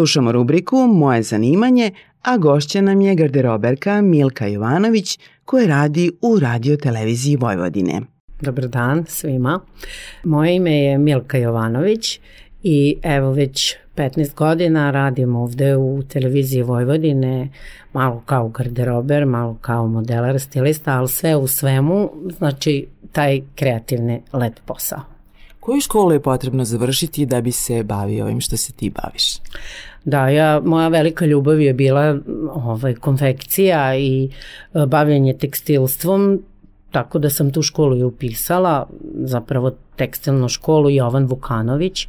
Slušamo 0.01 0.31
rubriku 0.31 0.87
Moje 0.87 1.23
zanimanje, 1.23 1.91
a 2.21 2.37
gošća 2.37 2.81
nam 2.81 3.01
je 3.01 3.15
garderoberka 3.15 4.01
Milka 4.01 4.47
Jovanović 4.47 5.19
koja 5.45 5.67
radi 5.67 6.11
u 6.21 6.39
radio 6.39 6.77
televiziji 6.77 7.35
Vojvodine. 7.35 8.01
Dobar 8.41 8.67
dan 8.67 9.05
svima. 9.07 9.59
Moje 10.23 10.55
ime 10.55 10.71
je 10.71 10.97
Milka 10.97 11.37
Jovanović 11.37 12.19
i 12.63 12.95
evo 13.03 13.31
već 13.31 13.75
15 13.95 14.35
godina 14.35 14.91
radim 14.91 15.35
ovde 15.35 15.75
u 15.75 16.03
televiziji 16.03 16.61
Vojvodine, 16.61 17.49
malo 17.93 18.23
kao 18.25 18.49
garderober, 18.49 19.25
malo 19.25 19.57
kao 19.61 19.87
modelar, 19.87 20.39
stilista, 20.39 20.97
ali 20.97 21.07
sve 21.07 21.35
u 21.35 21.47
svemu, 21.47 22.11
znači 22.37 22.87
taj 23.11 23.41
kreativni 23.55 24.21
let 24.33 24.61
posao. 24.65 25.01
Koju 25.61 25.81
školu 25.81 26.11
je 26.11 26.21
potrebno 26.21 26.65
završiti 26.65 27.25
da 27.25 27.41
bi 27.41 27.51
se 27.51 27.83
bavio 27.83 28.25
ovim 28.25 28.41
što 28.41 28.57
se 28.57 28.73
ti 28.73 28.89
baviš? 28.89 29.37
Da, 30.05 30.29
ja, 30.29 30.61
moja 30.65 30.87
velika 30.87 31.25
ljubav 31.25 31.61
je 31.61 31.73
bila 31.73 32.17
ovaj, 32.53 32.95
konfekcija 32.95 33.97
i 33.97 34.29
e, 34.73 34.85
bavljanje 34.85 35.33
tekstilstvom, 35.33 36.41
tako 36.91 37.19
da 37.19 37.29
sam 37.29 37.51
tu 37.51 37.61
školu 37.61 37.97
i 37.97 38.03
upisala, 38.03 38.87
zapravo 39.23 39.71
tekstilnu 39.95 40.49
školu 40.49 40.89
Jovan 40.89 41.25
Vukanović 41.25 42.07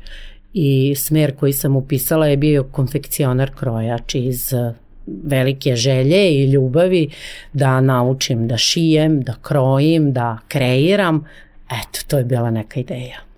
i 0.53 0.95
smer 0.95 1.37
koji 1.37 1.53
sam 1.53 1.77
upisala 1.77 2.27
je 2.27 2.37
bio 2.37 2.65
konfekcionar 2.65 3.51
krojač 3.59 4.15
iz 4.15 4.53
e, 4.53 4.73
velike 5.07 5.77
želje 5.77 6.31
i 6.31 6.51
ljubavi 6.51 7.09
da 7.53 7.81
naučim 7.81 8.49
da 8.49 8.57
šijem, 8.57 9.21
da 9.23 9.35
krojim, 9.43 10.13
da 10.13 10.39
kreiram. 10.49 11.25
Eto, 11.67 12.01
to 12.09 12.19
je 12.19 12.25
bila 12.25 12.51
neka 12.51 12.81
ideja. 12.81 13.32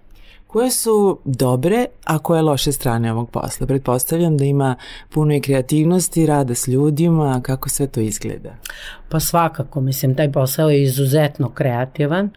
Koje 0.55 0.71
su 0.71 1.19
dobre, 1.25 1.87
a 2.05 2.19
koje 2.19 2.43
loše 2.43 2.73
strane 2.73 3.12
ovog 3.12 3.31
posla? 3.31 3.67
Pretpostavljam 3.67 4.37
da 4.37 4.45
ima 4.45 4.77
puno 5.11 5.35
i 5.35 5.40
kreativnosti, 5.40 6.27
rada 6.27 6.55
s 6.55 6.69
ljudima, 6.69 7.40
kako 7.43 7.69
sve 7.69 7.87
to 7.87 8.01
izgleda? 8.01 8.55
Pa 9.09 9.21
svakako, 9.21 9.81
mislim, 9.81 10.14
taj 10.14 10.33
posao 10.33 10.71
je 10.71 10.83
izuzetno 10.83 11.49
kreativan 11.49 12.31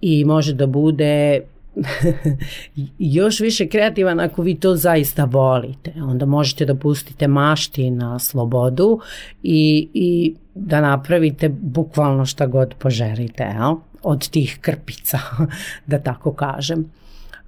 i 0.00 0.24
može 0.24 0.54
da 0.54 0.66
bude 0.66 1.40
još 2.98 3.40
više 3.40 3.68
kreativan 3.68 4.20
ako 4.20 4.42
vi 4.42 4.54
to 4.54 4.76
zaista 4.76 5.24
volite. 5.24 5.92
Onda 6.02 6.26
možete 6.26 6.64
da 6.64 6.74
pustite 6.74 7.28
mašti 7.28 7.90
na 7.90 8.18
slobodu 8.18 9.00
i, 9.42 9.88
i 9.94 10.34
da 10.54 10.80
napravite 10.80 11.48
bukvalno 11.48 12.26
šta 12.26 12.46
god 12.46 12.74
poželite 12.78 13.42
jel? 13.42 13.74
od 14.02 14.28
tih 14.28 14.58
krpica, 14.60 15.18
da 15.86 15.98
tako 15.98 16.32
kažem. 16.32 16.90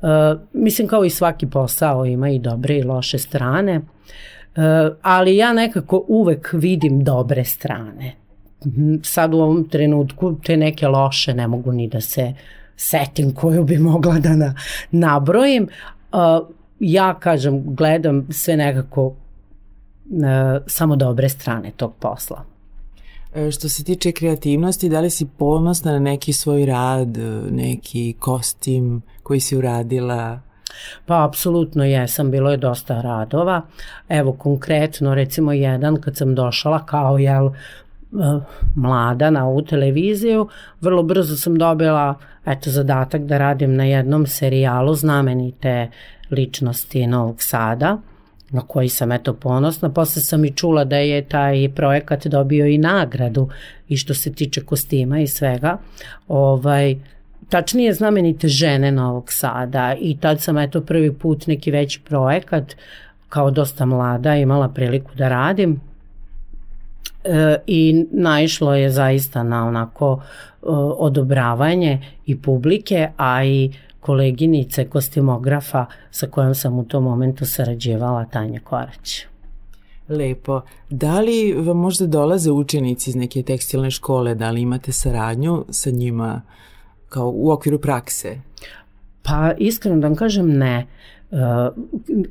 Uh, 0.02 0.40
mislim 0.52 0.88
kao 0.88 1.04
i 1.04 1.10
svaki 1.10 1.46
posao 1.46 2.06
ima 2.06 2.30
i 2.30 2.38
dobre 2.38 2.78
i 2.78 2.82
loše 2.82 3.18
strane, 3.18 3.76
uh, 3.76 4.96
ali 5.02 5.36
ja 5.36 5.52
nekako 5.52 6.04
uvek 6.08 6.48
vidim 6.52 7.04
dobre 7.04 7.44
strane. 7.44 8.14
Sad 9.02 9.34
u 9.34 9.36
ovom 9.36 9.68
trenutku 9.68 10.36
te 10.44 10.56
neke 10.56 10.88
loše 10.88 11.34
ne 11.34 11.46
mogu 11.46 11.72
ni 11.72 11.88
da 11.88 12.00
se 12.00 12.34
setim 12.76 13.34
koju 13.34 13.64
bi 13.64 13.78
mogla 13.78 14.18
da 14.18 14.36
na, 14.36 14.54
nabrojim. 14.90 15.68
Uh, 16.12 16.48
ja 16.80 17.14
kažem, 17.20 17.74
gledam 17.74 18.26
sve 18.30 18.56
nekako 18.56 19.14
samo 20.66 20.96
dobre 20.96 21.28
strane 21.28 21.70
tog 21.76 21.94
posla. 22.00 22.44
E, 23.34 23.50
što 23.50 23.68
se 23.68 23.84
tiče 23.84 24.12
kreativnosti, 24.12 24.88
da 24.88 25.00
li 25.00 25.10
si 25.10 25.26
ponosna 25.38 25.92
na 25.92 25.98
neki 25.98 26.32
svoj 26.32 26.66
rad, 26.66 27.18
neki 27.50 28.14
kostim 28.18 29.02
koji 29.28 29.40
si 29.40 29.56
uradila? 29.56 30.40
Pa 31.06 31.24
apsolutno 31.24 31.84
jesam, 31.84 32.30
bilo 32.30 32.50
je 32.50 32.56
dosta 32.56 33.00
radova. 33.00 33.62
Evo 34.08 34.32
konkretno 34.32 35.14
recimo 35.14 35.52
jedan 35.52 36.00
kad 36.00 36.16
sam 36.16 36.34
došla 36.34 36.86
kao 36.86 37.18
jel 37.18 37.50
mlada 38.74 39.30
na 39.30 39.46
ovu 39.48 39.62
televiziju, 39.62 40.48
vrlo 40.80 41.02
brzo 41.02 41.36
sam 41.36 41.58
dobila 41.58 42.14
eto 42.46 42.70
zadatak 42.70 43.22
da 43.22 43.38
radim 43.38 43.76
na 43.76 43.84
jednom 43.84 44.26
serijalu 44.26 44.94
znamenite 44.94 45.90
ličnosti 46.30 47.06
Novog 47.06 47.42
Sada 47.42 47.98
na 48.50 48.60
koji 48.60 48.88
sam 48.88 49.12
eto 49.12 49.34
ponosna. 49.34 49.90
Posle 49.90 50.22
sam 50.22 50.44
i 50.44 50.50
čula 50.50 50.84
da 50.84 50.96
je 50.96 51.24
taj 51.28 51.68
projekat 51.74 52.26
dobio 52.26 52.66
i 52.66 52.78
nagradu 52.78 53.48
i 53.88 53.96
što 53.96 54.14
se 54.14 54.32
tiče 54.32 54.64
kostima 54.64 55.20
i 55.20 55.26
svega. 55.26 55.78
Ovaj, 56.28 56.96
tačnije 57.48 57.94
znamenite 57.94 58.48
žene 58.48 58.92
Novog 58.92 59.32
Sada 59.32 59.94
i 60.00 60.16
tad 60.16 60.40
sam 60.40 60.58
eto 60.58 60.80
prvi 60.80 61.12
put 61.12 61.46
neki 61.46 61.70
veći 61.70 62.00
projekat 62.00 62.76
kao 63.28 63.50
dosta 63.50 63.86
mlada 63.86 64.36
imala 64.36 64.68
priliku 64.68 65.10
da 65.14 65.28
radim 65.28 65.80
e, 67.24 67.56
i 67.66 68.06
naišlo 68.12 68.74
je 68.74 68.90
zaista 68.90 69.42
na 69.42 69.66
onako 69.66 70.20
e, 70.22 70.26
odobravanje 70.98 72.00
i 72.26 72.42
publike, 72.42 73.08
a 73.16 73.44
i 73.44 73.72
koleginice 74.00 74.84
kostimografa 74.84 75.86
sa 76.10 76.26
kojom 76.26 76.54
sam 76.54 76.78
u 76.78 76.84
tom 76.84 77.04
momentu 77.04 77.46
sarađevala 77.46 78.24
Tanja 78.24 78.60
Korać. 78.60 79.24
Lepo. 80.08 80.60
Da 80.90 81.20
li 81.20 81.52
vam 81.52 81.76
možda 81.76 82.06
dolaze 82.06 82.50
učenici 82.50 83.10
iz 83.10 83.16
neke 83.16 83.42
tekstilne 83.42 83.90
škole, 83.90 84.34
da 84.34 84.50
li 84.50 84.60
imate 84.60 84.92
saradnju 84.92 85.64
sa 85.70 85.90
njima 85.90 86.42
kao 87.08 87.32
u 87.34 87.50
okviru 87.50 87.78
prakse? 87.78 88.40
Pa 89.22 89.52
iskreno 89.58 90.00
da 90.00 90.06
vam 90.06 90.16
kažem 90.16 90.58
ne. 90.58 90.86
E, 91.30 91.36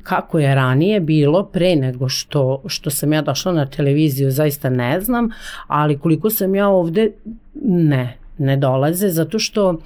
kako 0.02 0.38
je 0.38 0.54
ranije 0.54 1.00
bilo 1.00 1.44
pre 1.44 1.76
nego 1.76 2.08
što, 2.08 2.62
što 2.66 2.90
sam 2.90 3.12
ja 3.12 3.22
došla 3.22 3.52
na 3.52 3.66
televiziju 3.66 4.30
zaista 4.30 4.70
ne 4.70 5.00
znam, 5.00 5.30
ali 5.66 5.98
koliko 5.98 6.30
sam 6.30 6.54
ja 6.54 6.68
ovde 6.68 7.10
ne, 7.64 8.16
ne 8.38 8.56
dolaze 8.56 9.08
zato 9.08 9.38
što 9.38 9.78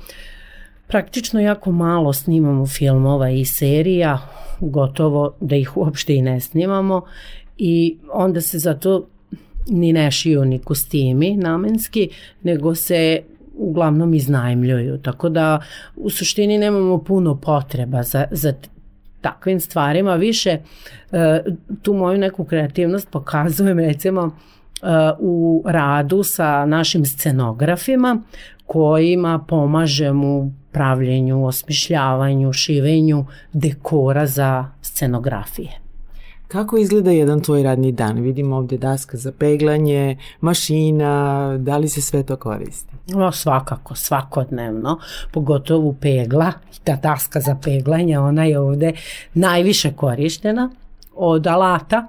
praktično 0.87 1.41
jako 1.41 1.73
malo 1.73 2.13
snimamo 2.13 2.67
filmova 2.67 3.31
i 3.31 3.45
serija, 3.45 4.19
gotovo 4.61 5.35
da 5.41 5.57
ih 5.57 5.77
uopšte 5.77 6.15
i 6.15 6.23
ne 6.23 6.41
snimamo 6.41 7.03
i 7.59 7.97
onda 8.13 8.41
se 8.41 8.59
zato 8.59 9.07
ni 9.67 9.93
ne 9.93 10.11
šiju 10.11 10.45
ni 10.45 10.59
kostimi 10.59 11.37
namenski, 11.37 12.09
nego 12.43 12.75
se 12.75 13.23
uglavnom 13.55 14.15
iznajmljuju. 14.15 14.99
Tako 14.99 15.29
da 15.29 15.61
u 15.97 16.11
suštini 16.11 16.59
nemamo 16.59 16.99
puno 16.99 17.37
potreba 17.37 18.03
za, 18.03 18.27
za 18.31 18.53
takvim 19.21 19.61
stvarima. 19.61 20.15
Više 20.15 20.51
e, 20.51 21.43
tu 21.83 21.95
moju 21.95 22.19
neku 22.19 22.45
kreativnost 22.45 23.11
pokazujem 23.11 23.79
recimo 23.79 24.23
e, 24.23 24.87
u 25.19 25.63
radu 25.67 26.23
sa 26.23 26.67
našim 26.67 27.05
scenografima 27.05 28.23
kojima 28.67 29.45
pomažem 29.49 30.25
u 30.25 30.53
pravljenju, 30.73 31.47
osmišljavanju, 31.47 32.53
šivenju 32.53 33.27
dekora 33.53 34.27
za 34.27 34.67
scenografije. 34.83 35.83
Kako 36.53 36.79
izgleda 36.79 37.11
jedan 37.11 37.41
tvoj 37.41 37.63
radni 37.63 37.93
dan? 37.93 38.21
Vidimo 38.21 38.57
ovde 38.57 38.79
daska 38.79 39.17
za 39.17 39.33
peglanje, 39.39 40.17
mašina, 40.41 41.57
da 41.59 41.77
li 41.77 41.89
se 41.89 42.01
sve 42.01 42.23
to 42.23 42.37
koristi? 42.37 42.95
No, 43.09 43.33
svakako, 43.33 43.95
svakodnevno, 43.95 44.99
pogotovo 45.31 45.95
pegla, 46.01 46.53
ta 46.85 46.97
daska 46.97 47.41
za 47.41 47.57
peglanje, 47.63 48.19
ona 48.19 48.45
je 48.45 48.59
ovde 48.59 48.93
najviše 49.35 49.93
korištena 49.93 50.71
od 51.15 51.47
alata, 51.47 52.07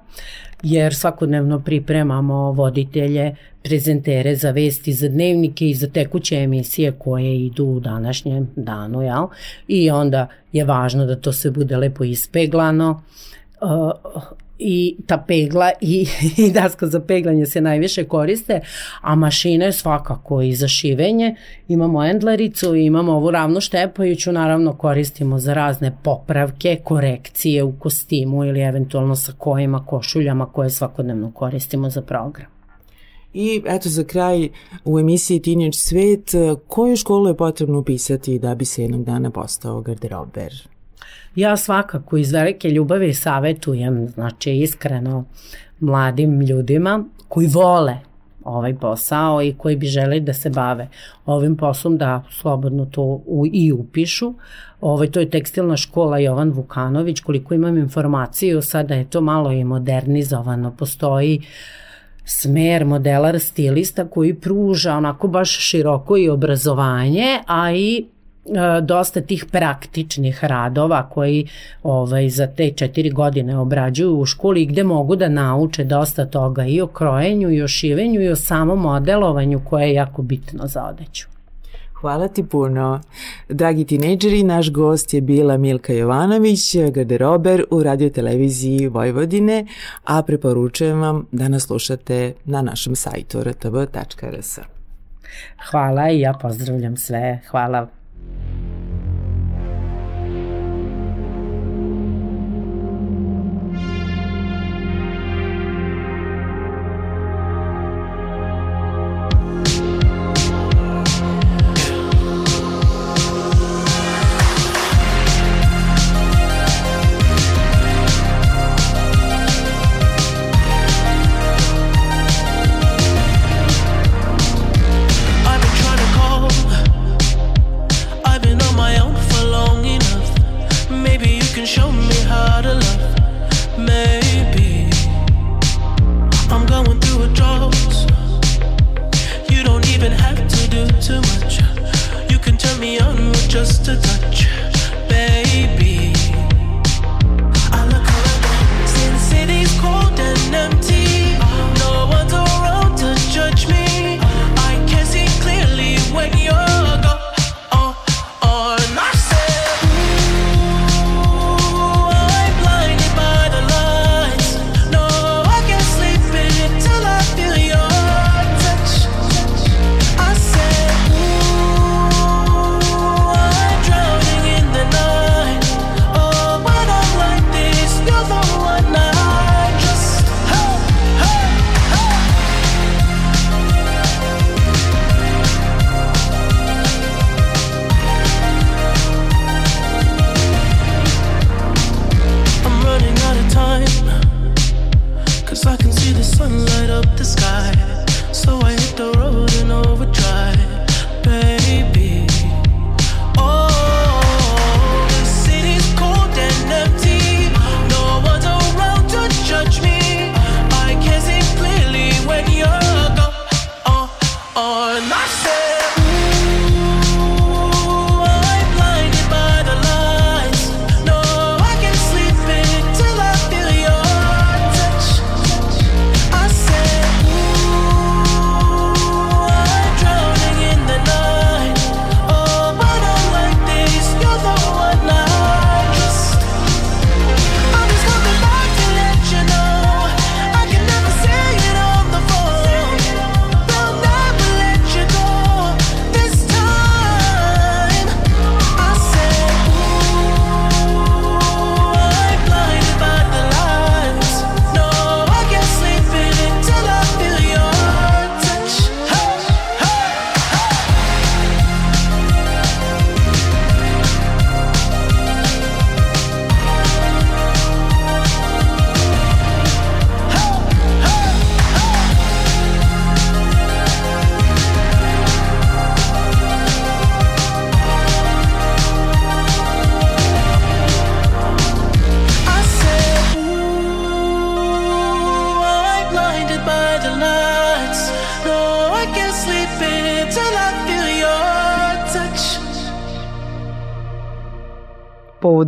jer 0.62 0.94
svakodnevno 0.94 1.60
pripremamo 1.60 2.52
voditelje, 2.52 3.36
prezentere 3.62 4.36
za 4.36 4.50
vesti, 4.50 4.92
za 4.92 5.08
dnevnike 5.08 5.68
i 5.68 5.74
za 5.74 5.88
tekuće 5.88 6.36
emisije 6.36 6.92
koje 6.92 7.36
idu 7.46 7.64
u 7.64 7.80
današnjem 7.80 8.48
danu, 8.56 9.02
jel? 9.02 9.26
I 9.68 9.90
onda 9.90 10.26
je 10.52 10.64
važno 10.64 11.06
da 11.06 11.16
to 11.16 11.32
sve 11.32 11.50
bude 11.50 11.76
lepo 11.76 12.04
ispeglano, 12.04 13.02
i 14.58 14.96
ta 15.06 15.24
pegla 15.28 15.70
i, 15.80 16.06
i 16.46 16.50
daska 16.52 16.86
za 16.86 17.00
peglanje 17.00 17.46
se 17.46 17.60
najviše 17.60 18.04
koriste, 18.04 18.60
a 19.00 19.14
mašine 19.14 19.72
svakako 19.72 20.42
i 20.42 20.54
za 20.54 20.68
šivenje. 20.68 21.34
Imamo 21.68 22.04
endlericu, 22.04 22.74
imamo 22.74 23.12
ovu 23.12 23.30
ravno 23.30 23.60
štepajuću, 23.60 24.32
naravno 24.32 24.72
koristimo 24.72 25.38
za 25.38 25.54
razne 25.54 25.96
popravke, 26.02 26.80
korekcije 26.84 27.62
u 27.62 27.72
kostimu 27.78 28.44
ili 28.44 28.60
eventualno 28.60 29.16
sa 29.16 29.32
kojima, 29.38 29.86
košuljama 29.86 30.46
koje 30.46 30.70
svakodnevno 30.70 31.32
koristimo 31.32 31.90
za 31.90 32.02
program. 32.02 32.46
I 33.34 33.62
eto 33.66 33.88
za 33.88 34.04
kraj 34.04 34.48
u 34.84 34.98
emisiji 34.98 35.42
Teenage 35.42 35.72
Svet, 35.72 36.30
koju 36.66 36.96
školu 36.96 37.28
je 37.28 37.36
potrebno 37.36 37.78
upisati 37.78 38.38
da 38.38 38.54
bi 38.54 38.64
se 38.64 38.82
jednog 38.82 39.04
dana 39.04 39.30
postao 39.30 39.80
garderober? 39.80 40.73
Ja 41.34 41.56
svakako 41.56 42.16
iz 42.16 42.32
velike 42.32 42.70
ljubavi 42.70 43.14
savetujem, 43.14 44.08
znači 44.08 44.52
iskreno 44.52 45.24
mladim 45.80 46.40
ljudima 46.40 47.04
koji 47.28 47.46
vole 47.46 47.98
ovaj 48.44 48.74
posao 48.74 49.42
i 49.42 49.54
koji 49.58 49.76
bi 49.76 49.86
želi 49.86 50.20
da 50.20 50.32
se 50.32 50.50
bave 50.50 50.88
ovim 51.26 51.56
poslom 51.56 51.96
da 51.98 52.22
slobodno 52.30 52.84
to 52.84 53.02
u, 53.26 53.46
i 53.52 53.72
upišu. 53.72 54.34
Ovaj, 54.80 55.10
to 55.10 55.20
je 55.20 55.30
tekstilna 55.30 55.76
škola 55.76 56.18
Jovan 56.18 56.50
Vukanović, 56.50 57.20
koliko 57.20 57.54
imam 57.54 57.78
informaciju, 57.78 58.62
sada 58.62 58.94
je 58.94 59.10
to 59.10 59.20
malo 59.20 59.52
i 59.52 59.64
modernizovano, 59.64 60.74
postoji 60.76 61.42
smer 62.24 62.84
modelar 62.84 63.40
stilista 63.40 64.08
koji 64.08 64.34
pruža 64.34 64.96
onako 64.96 65.28
baš 65.28 65.50
široko 65.50 66.16
i 66.16 66.28
obrazovanje, 66.28 67.40
a 67.46 67.72
i 67.72 68.06
dosta 68.82 69.20
tih 69.20 69.44
praktičnih 69.50 70.44
radova 70.44 71.08
koji 71.08 71.48
ovaj, 71.82 72.28
za 72.28 72.46
te 72.46 72.70
četiri 72.70 73.10
godine 73.10 73.58
obrađuju 73.58 74.18
u 74.18 74.26
školi 74.26 74.66
gde 74.66 74.84
mogu 74.84 75.16
da 75.16 75.28
nauče 75.28 75.84
dosta 75.84 76.26
toga 76.26 76.64
i 76.66 76.80
o 76.80 76.86
krojenju 76.86 77.50
i 77.50 77.62
o 77.62 77.68
šivenju 77.68 78.22
i 78.22 78.28
o 78.28 78.36
samom 78.36 78.80
modelovanju 78.80 79.60
koje 79.64 79.86
je 79.86 79.94
jako 79.94 80.22
bitno 80.22 80.66
za 80.66 80.84
odeću. 80.84 81.26
Hvala 82.04 82.28
ti 82.28 82.42
puno. 82.42 83.00
Dragi 83.48 83.84
tinejdžeri, 83.84 84.42
naš 84.42 84.70
gost 84.70 85.14
je 85.14 85.20
bila 85.20 85.56
Milka 85.56 85.92
Jovanović, 85.92 86.76
garderober 86.92 87.64
u 87.70 87.82
radioteleviziji 87.82 88.88
Vojvodine, 88.88 89.66
a 90.04 90.22
preporučujem 90.22 91.00
vam 91.00 91.26
da 91.32 91.48
nas 91.48 91.62
slušate 91.62 92.34
na 92.44 92.62
našem 92.62 92.96
sajtu 92.96 93.44
rtv.rs. 93.44 94.58
Hvala 95.70 96.10
i 96.10 96.20
ja 96.20 96.32
pozdravljam 96.42 96.96
sve. 96.96 97.40
Hvala. 97.50 98.03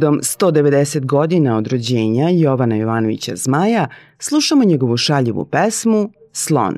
Povodom 0.07 0.20
190 0.22 1.04
godina 1.07 1.57
od 1.57 1.66
rođenja 1.66 2.28
Jovana 2.28 2.76
Jovanovića 2.76 3.36
Zmaja 3.36 3.88
slušamo 4.18 4.64
njegovu 4.64 4.96
šaljivu 4.96 5.44
pesmu 5.44 6.11
Slon. 6.32 6.74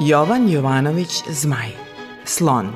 Jovan 0.00 0.48
Jovanović 0.48 1.22
Zmaj 1.30 1.68
Slon 2.24 2.72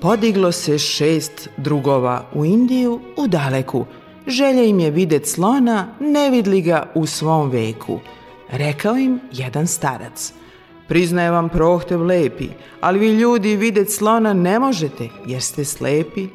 Podiglo 0.00 0.52
se 0.52 0.78
šest 0.78 1.48
drugova 1.56 2.24
u 2.34 2.44
Indiju 2.44 3.00
u 3.16 3.28
daleku. 3.28 3.86
Želja 4.26 4.62
im 4.62 4.80
je 4.80 4.90
vidjet 4.90 5.26
slona, 5.26 5.88
ne 6.00 6.30
vidli 6.30 6.62
ga 6.62 6.92
u 6.94 7.06
svom 7.06 7.50
veku. 7.50 8.00
Rekao 8.50 8.96
im 8.96 9.20
jedan 9.32 9.66
starac. 9.66 10.32
Priznaje 10.88 11.30
vam 11.30 11.48
prohtev 11.48 12.02
lepi, 12.02 12.48
ali 12.80 12.98
vi 12.98 13.08
ljudi 13.08 13.56
vidjet 13.56 13.92
slona 13.92 14.32
ne 14.32 14.58
možete, 14.58 15.08
jer 15.26 15.42
ste 15.42 15.64
slepi. 15.64 16.28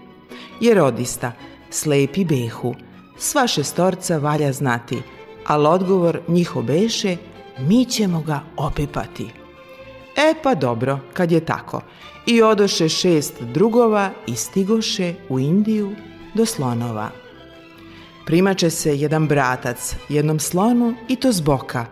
Jer 0.61 0.79
odista, 0.79 1.31
slepi 1.69 2.25
behu, 2.25 2.75
sva 3.17 3.47
šestorca 3.47 4.17
valja 4.17 4.51
znati, 4.53 5.01
ali 5.45 5.67
odgovor 5.67 6.19
njihov 6.27 6.63
beše, 6.63 7.17
mi 7.59 7.85
ćemo 7.85 8.21
ga 8.21 8.41
opipati. 8.57 9.27
E 10.15 10.33
pa 10.43 10.55
dobro, 10.55 10.99
kad 11.13 11.31
je 11.31 11.39
tako. 11.39 11.81
I 12.25 12.41
odoše 12.41 12.89
šest 12.89 13.41
drugova 13.41 14.11
i 14.27 14.35
stigoše 14.35 15.13
u 15.29 15.39
Indiju 15.39 15.91
do 16.33 16.45
slonova. 16.45 17.26
Primače 18.27 18.69
se 18.69 18.97
jedan 18.97 19.27
bratac 19.27 19.95
jednom 20.09 20.39
slonu 20.39 20.93
i 21.07 21.15
to 21.15 21.31
s 21.31 21.41
boka. 21.41 21.85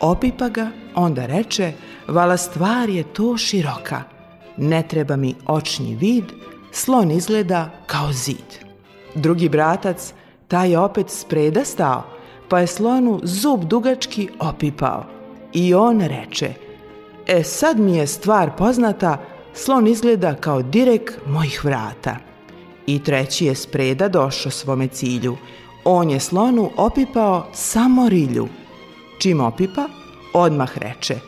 Opipa 0.00 0.48
ga, 0.48 0.70
onda 0.94 1.26
reče, 1.26 1.72
vala 2.08 2.36
stvar 2.36 2.88
je 2.88 3.04
to 3.12 3.36
široka. 3.36 4.02
Ne 4.56 4.82
treba 4.88 5.16
mi 5.16 5.34
očni 5.46 5.96
vid, 5.96 6.24
slon 6.72 7.10
izgleda 7.10 7.70
kao 7.86 8.12
zid. 8.12 8.68
Drugi 9.14 9.48
bratac, 9.48 10.12
taj 10.48 10.70
je 10.70 10.78
opet 10.78 11.10
spreda 11.10 11.64
stao, 11.64 12.04
pa 12.48 12.58
je 12.58 12.66
slonu 12.66 13.20
zub 13.22 13.64
dugački 13.64 14.28
opipao. 14.40 15.04
I 15.52 15.74
on 15.74 16.00
reče, 16.00 16.52
e 17.26 17.42
sad 17.42 17.78
mi 17.78 17.96
je 17.96 18.06
stvar 18.06 18.56
poznata, 18.56 19.18
slon 19.54 19.86
izgleda 19.86 20.34
kao 20.34 20.62
direk 20.62 21.18
mojih 21.26 21.64
vrata. 21.64 22.16
I 22.86 23.04
treći 23.04 23.46
je 23.46 23.54
spreda 23.54 24.08
došao 24.08 24.52
svome 24.52 24.88
cilju. 24.88 25.36
On 25.84 26.10
je 26.10 26.20
slonu 26.20 26.70
opipao 26.76 27.46
samo 27.52 28.08
rilju. 28.08 28.48
Čim 29.18 29.40
opipa, 29.40 29.88
odmah 30.32 30.78
reče, 30.78 31.18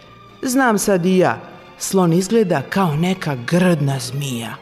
znam 0.42 0.78
sad 0.78 1.06
i 1.06 1.18
ja, 1.18 1.40
slon 1.78 2.12
izgleda 2.12 2.62
kao 2.62 2.96
neka 2.96 3.36
grdna 3.46 3.98
zmija. 3.98 4.54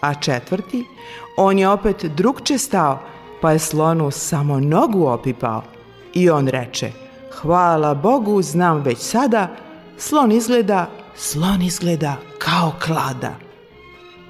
A 0.00 0.14
četvrti, 0.14 0.84
on 1.36 1.58
je 1.58 1.68
opet 1.68 2.04
drugče 2.04 2.58
stao, 2.58 2.98
pa 3.40 3.52
je 3.52 3.58
slonu 3.58 4.10
samo 4.10 4.60
nogu 4.60 5.06
opipao. 5.06 5.62
I 6.14 6.30
on 6.30 6.48
reče, 6.48 6.92
hvala 7.40 7.94
Bogu, 7.94 8.42
znam 8.42 8.82
već 8.82 8.98
sada, 8.98 9.48
slon 9.98 10.32
izgleda, 10.32 10.90
slon 11.16 11.62
izgleda 11.62 12.16
kao 12.38 12.72
klada. 12.84 13.34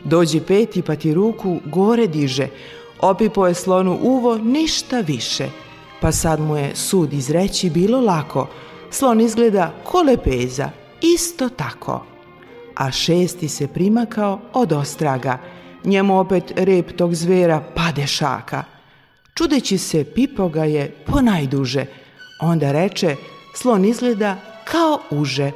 Dođe 0.04 0.40
peti 0.46 0.82
pa 0.82 0.96
ti 0.96 1.14
ruku 1.14 1.58
gore 1.64 2.06
diže, 2.06 2.48
opipo 3.02 3.46
je 3.46 3.54
slonu 3.54 3.98
uvo 4.02 4.38
ništa 4.38 5.00
više, 5.00 5.48
pa 6.00 6.12
sad 6.12 6.40
mu 6.40 6.56
je 6.56 6.76
sud 6.76 7.12
izreći 7.12 7.70
bilo 7.70 8.00
lako, 8.00 8.48
slon 8.90 9.20
izgleda 9.20 9.74
ko 9.84 10.02
lepeza, 10.02 10.70
isto 11.00 11.48
tako. 11.48 12.04
A 12.74 12.90
šesti 12.90 13.48
se 13.48 13.68
primakao 13.68 14.40
od 14.52 14.72
ostraga, 14.72 15.38
njemu 15.84 16.18
opet 16.18 16.52
rep 16.56 16.96
tog 16.96 17.14
zvera 17.14 17.62
pade 17.74 18.06
šaka. 18.06 18.64
Čudeći 19.34 19.78
se 19.78 20.04
pipo 20.04 20.48
ga 20.48 20.64
je 20.64 20.96
ponajduže, 21.06 21.86
onda 22.40 22.72
reče, 22.72 23.16
slon 23.54 23.84
izgleda 23.84 24.36
kao 24.64 24.98
uže. 25.10 25.50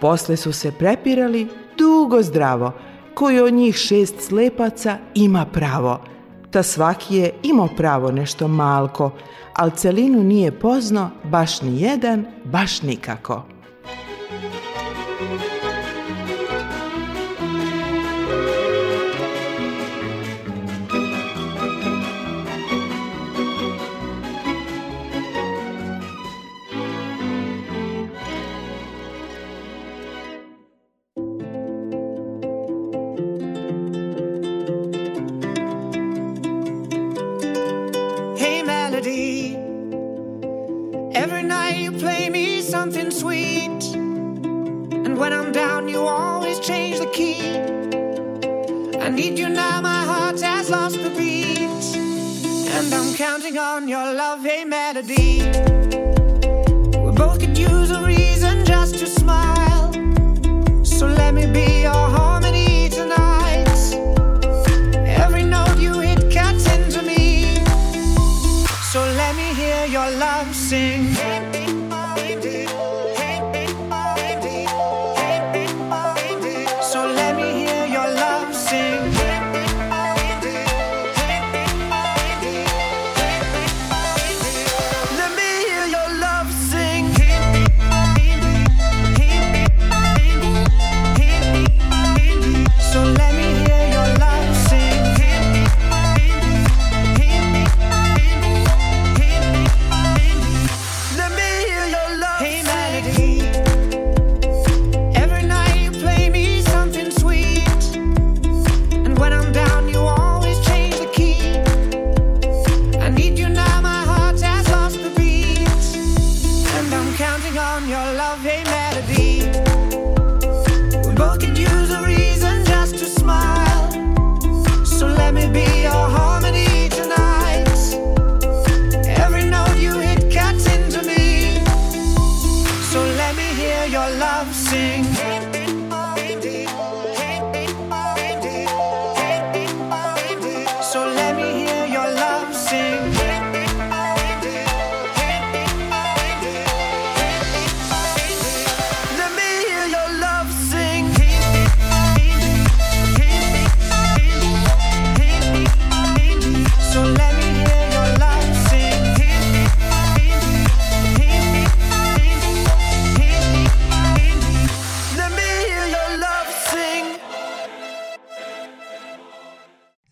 Posle 0.00 0.36
su 0.36 0.52
se 0.52 0.72
prepirali 0.72 1.48
dugo 1.78 2.22
zdravo, 2.22 2.72
koji 3.14 3.40
od 3.40 3.54
njih 3.54 3.76
šest 3.76 4.14
slepaca 4.20 4.98
ima 5.14 5.46
pravo. 5.46 6.00
Ta 6.50 6.62
svaki 6.62 7.16
je 7.16 7.34
imao 7.42 7.68
pravo 7.76 8.10
nešto 8.10 8.48
malko, 8.48 9.10
ali 9.54 9.70
celinu 9.70 10.24
nije 10.24 10.58
pozno 10.58 11.10
baš 11.24 11.62
ni 11.62 11.80
jedan, 11.80 12.26
baš 12.44 12.82
nikako. 12.82 13.44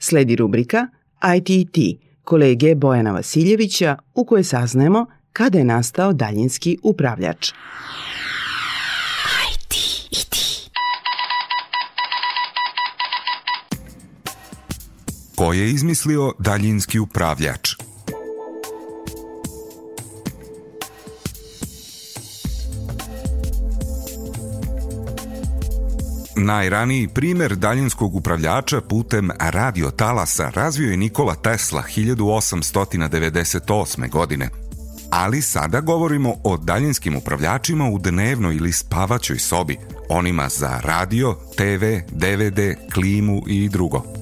Sledi 0.08 0.36
rubrika 0.36 0.86
ITT 1.36 2.00
kolege 2.24 2.74
Bojana 2.74 3.12
Vasiljevića 3.12 3.96
u 4.14 4.24
kojoj 4.24 4.44
saznajemo 4.44 5.06
kada 5.32 5.58
je 5.58 5.64
nastao 5.64 6.12
daljinski 6.12 6.78
upravljač. 6.82 7.52
Ko 15.36 15.52
je 15.52 15.70
izmislio 15.70 16.32
daljinski 16.38 16.98
upravljač? 16.98 17.85
Najraniji 26.38 27.08
primer 27.08 27.54
daljinskog 27.54 28.14
upravljača 28.14 28.80
putem 28.80 29.30
radiotalasa 29.38 30.50
razvio 30.54 30.90
je 30.90 30.96
Nikola 30.96 31.34
Tesla 31.34 31.82
1898. 31.96 34.10
godine. 34.10 34.48
Ali 35.10 35.42
sada 35.42 35.80
govorimo 35.80 36.34
o 36.44 36.56
daljinskim 36.56 37.16
upravljačima 37.16 37.88
u 37.88 37.98
dnevnoj 37.98 38.54
ili 38.54 38.72
spavaćoj 38.72 39.38
sobi, 39.38 39.76
onima 40.08 40.48
za 40.48 40.80
radio, 40.82 41.36
TV, 41.56 41.84
DVD, 42.10 42.58
klimu 42.94 43.42
i 43.46 43.68
drugo. 43.68 44.15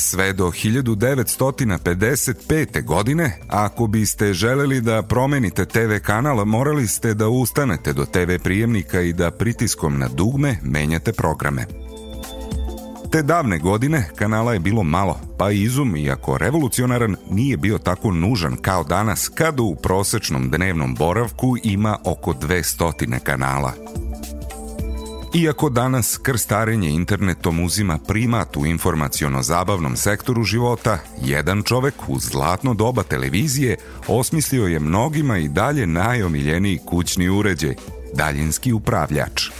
Sve 0.00 0.32
do 0.32 0.46
1955. 0.46 2.84
godine, 2.84 3.38
ako 3.48 3.86
biste 3.86 4.32
želeli 4.32 4.80
da 4.80 5.02
promenite 5.02 5.66
TV 5.66 5.98
kanal, 6.02 6.44
morali 6.44 6.86
ste 6.86 7.14
da 7.14 7.28
ustanete 7.28 7.92
do 7.92 8.04
TV 8.04 8.42
prijemnika 8.42 9.00
i 9.00 9.12
da 9.12 9.30
pritiskom 9.30 9.98
na 9.98 10.08
dugme 10.08 10.56
menjate 10.62 11.12
programe. 11.12 11.66
Te 13.12 13.22
davne 13.22 13.58
godine 13.58 14.08
kanala 14.16 14.52
je 14.52 14.60
bilo 14.60 14.82
malo, 14.82 15.20
pa 15.38 15.50
izum, 15.50 15.96
iako 15.96 16.38
revolucionaran, 16.38 17.16
nije 17.30 17.56
bio 17.56 17.78
tako 17.78 18.10
nužan 18.10 18.56
kao 18.56 18.84
danas 18.84 19.28
kad 19.28 19.60
u 19.60 19.76
prosečnom 19.82 20.50
dnevnom 20.50 20.94
boravku 20.94 21.56
ima 21.62 21.98
oko 22.04 22.32
200 22.32 23.18
kanala. 23.18 23.72
Iako 25.34 25.68
danas 25.68 26.18
krstarenje 26.22 26.88
internetom 26.90 27.60
uzima 27.60 27.98
primat 27.98 28.56
u 28.56 28.66
informaciono-zabavnom 28.66 29.96
sektoru 29.96 30.42
života, 30.42 30.98
jedan 31.22 31.62
čovek 31.62 31.94
u 32.08 32.18
zlatno 32.18 32.74
doba 32.74 33.02
televizije 33.02 33.76
osmislio 34.08 34.66
je 34.66 34.80
mnogima 34.80 35.38
i 35.38 35.48
dalje 35.48 35.86
najomiljeniji 35.86 36.78
kućni 36.86 37.28
uređaj, 37.28 37.74
daljinski 38.14 38.72
upravljač. 38.72 39.50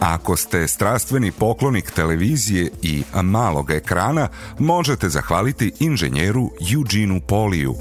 Ako 0.00 0.36
ste 0.36 0.68
strastveni 0.68 1.32
poklonik 1.32 1.90
televizije 1.90 2.70
i 2.82 3.02
malog 3.22 3.70
ekrana, 3.70 4.28
možete 4.58 5.08
zahvaliti 5.08 5.72
inženjeru 5.80 6.50
Eugeneu 6.74 7.20
Poliju. 7.20 7.74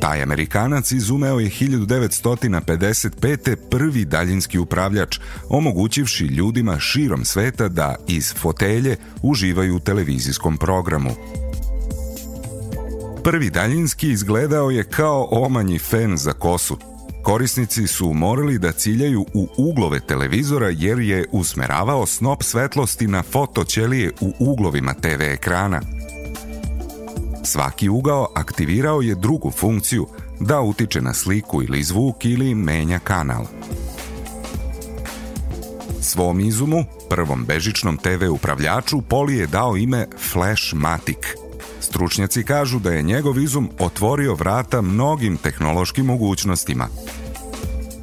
Taj 0.00 0.22
Amerikanac 0.22 0.92
izumeo 0.92 1.38
je 1.38 1.50
1955. 1.50 3.56
prvi 3.70 4.04
daljinski 4.04 4.58
upravljač, 4.58 5.18
omogućivši 5.48 6.24
ljudima 6.24 6.78
širom 6.78 7.24
sveta 7.24 7.68
da 7.68 7.96
iz 8.08 8.34
fotelje 8.34 8.96
uživaju 9.22 9.76
u 9.76 9.80
televizijskom 9.80 10.56
programu. 10.56 11.10
Prvi 13.24 13.50
daljinski 13.50 14.10
izgledao 14.10 14.70
je 14.70 14.84
kao 14.84 15.28
omanji 15.30 15.78
fen 15.78 16.16
za 16.16 16.32
kosu. 16.32 16.78
Korisnici 17.22 17.86
su 17.86 18.12
morali 18.12 18.58
da 18.58 18.72
ciljaju 18.72 19.26
u 19.34 19.48
uglove 19.56 20.00
televizora 20.00 20.68
jer 20.68 20.98
je 20.98 21.24
usmeravao 21.32 22.06
snop 22.06 22.42
svetlosti 22.42 23.06
na 23.06 23.22
fotoćelije 23.22 24.12
u 24.20 24.32
uglovima 24.38 24.94
TV 24.94 25.22
ekrana. 25.22 25.80
Svaki 27.48 27.88
ugao 27.88 28.28
aktivirao 28.34 29.00
je 29.00 29.14
drugu 29.14 29.50
funkciju 29.50 30.06
da 30.40 30.60
utiče 30.60 31.00
na 31.00 31.14
sliku 31.14 31.62
ili 31.62 31.82
zvuk 31.82 32.24
ili 32.24 32.54
menja 32.54 32.98
kanal. 32.98 33.46
Svom 36.00 36.40
izumu 36.40 36.84
Prvom 37.10 37.44
bežičnom 37.44 37.96
TV 37.96 38.30
upravljaču 38.32 39.00
Poli 39.00 39.36
je 39.36 39.46
dao 39.46 39.76
ime 39.76 40.06
Flash 40.32 40.74
Matic. 40.74 41.18
Stručnjaci 41.80 42.42
kažu 42.42 42.78
da 42.78 42.90
je 42.90 43.02
njegov 43.02 43.38
izum 43.38 43.70
otvorio 43.78 44.34
vrata 44.34 44.82
mnogim 44.82 45.36
tehnološkim 45.36 46.06
mogućnostima. 46.06 46.88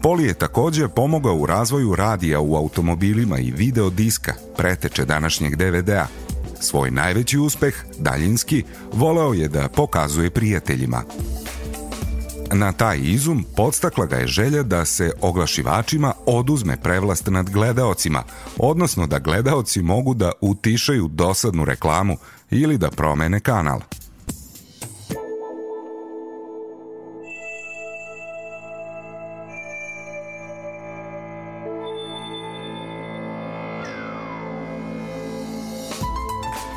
Poli 0.01 0.23
je 0.23 0.33
takođe 0.33 0.87
pomogao 0.87 1.35
u 1.35 1.45
razvoju 1.45 1.95
radija 1.95 2.39
u 2.39 2.55
automobilima 2.55 3.39
i 3.39 3.51
video 3.51 3.89
diska, 3.89 4.33
preteče 4.57 5.05
današnjeg 5.05 5.55
DVD-a. 5.55 6.24
Svoj 6.59 6.91
najveći 6.91 7.37
uspeh, 7.37 7.75
daljinski, 7.99 8.63
voleo 8.93 9.33
je 9.33 9.47
da 9.47 9.67
pokazuje 9.67 10.29
prijateljima. 10.29 11.03
Na 12.53 12.71
taj 12.71 12.99
izum 13.01 13.45
podstakla 13.55 14.05
ga 14.05 14.15
je 14.15 14.27
želja 14.27 14.63
da 14.63 14.85
se 14.85 15.11
oglašivačima 15.21 16.13
oduzme 16.25 16.77
prevlast 16.77 17.27
nad 17.27 17.49
gledaocima, 17.49 18.23
odnosno 18.57 19.07
da 19.07 19.19
gledaoci 19.19 19.81
mogu 19.81 20.13
da 20.13 20.31
utišaju 20.41 21.07
dosadnu 21.07 21.65
reklamu 21.65 22.17
ili 22.51 22.77
da 22.77 22.91
promene 22.91 23.39
kanal. 23.39 23.79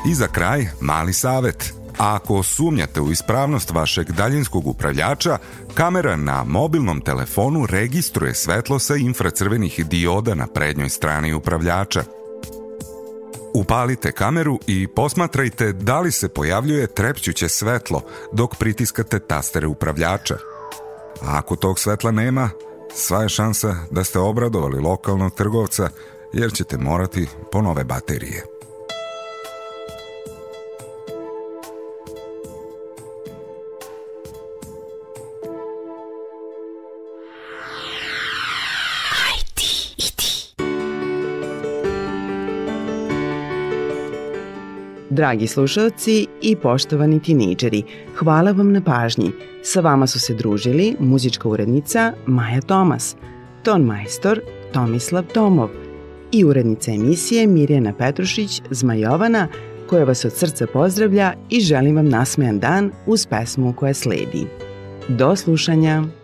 I 0.05 0.13
za 0.13 0.27
kraj, 0.27 0.67
mali 0.81 1.13
savet. 1.13 1.73
Ako 1.97 2.43
sumnjate 2.43 3.01
u 3.01 3.11
ispravnost 3.11 3.71
vašeg 3.71 4.11
daljinskog 4.11 4.67
upravljača, 4.67 5.37
kamera 5.73 6.15
na 6.15 6.43
mobilnom 6.43 7.01
telefonu 7.01 7.65
registruje 7.65 8.33
svetlo 8.33 8.79
sa 8.79 8.95
infracrvenih 8.95 9.85
dioda 9.85 10.35
na 10.35 10.47
prednjoj 10.47 10.89
strani 10.89 11.33
upravljača. 11.33 12.03
Upalite 13.53 14.11
kameru 14.11 14.59
i 14.67 14.87
posmatrajte 14.87 15.73
da 15.73 15.99
li 15.99 16.11
se 16.11 16.29
pojavljuje 16.29 16.87
trepćuće 16.87 17.49
svetlo 17.49 18.01
dok 18.33 18.55
pritiskate 18.55 19.19
tastere 19.19 19.67
upravljača. 19.67 20.37
A 21.21 21.37
ako 21.37 21.55
tog 21.55 21.79
svetla 21.79 22.11
nema, 22.11 22.49
sva 22.93 23.23
je 23.23 23.29
šansa 23.29 23.75
da 23.91 24.03
ste 24.03 24.19
obradovali 24.19 24.79
lokalnog 24.79 25.35
trgovca 25.35 25.89
jer 26.33 26.53
ćete 26.53 26.77
morati 26.77 27.27
po 27.51 27.61
nove 27.61 27.83
baterije. 27.83 28.58
Dragi 45.19 45.47
slušalci 45.47 46.27
i 46.41 46.55
poštovani 46.55 47.19
tinejdžeri, 47.19 47.83
hvala 48.15 48.51
vam 48.51 48.71
na 48.71 48.81
pažnji. 48.81 49.31
Sa 49.63 49.81
vama 49.81 50.07
su 50.07 50.19
se 50.19 50.33
družili 50.33 50.95
muzička 50.99 51.49
urednica 51.49 52.13
Maja 52.25 52.61
Tomas, 52.61 53.15
ton 53.63 53.83
majstor 53.83 54.41
Tomislav 54.73 55.23
Tomov 55.33 55.69
i 56.31 56.43
urednica 56.45 56.91
emisije 56.91 57.47
Mirjana 57.47 57.93
Petrušić 57.93 58.61
Zmajovana 58.69 59.47
koja 59.89 60.03
vas 60.03 60.25
od 60.25 60.33
srca 60.33 60.67
pozdravlja 60.67 61.33
i 61.49 61.59
želim 61.59 61.95
vam 61.95 62.09
nasmejan 62.09 62.59
dan 62.59 62.91
uz 63.05 63.25
pesmu 63.25 63.73
koja 63.73 63.93
sledi. 63.93 64.45
Do 65.07 65.35
slušanja! 65.35 66.18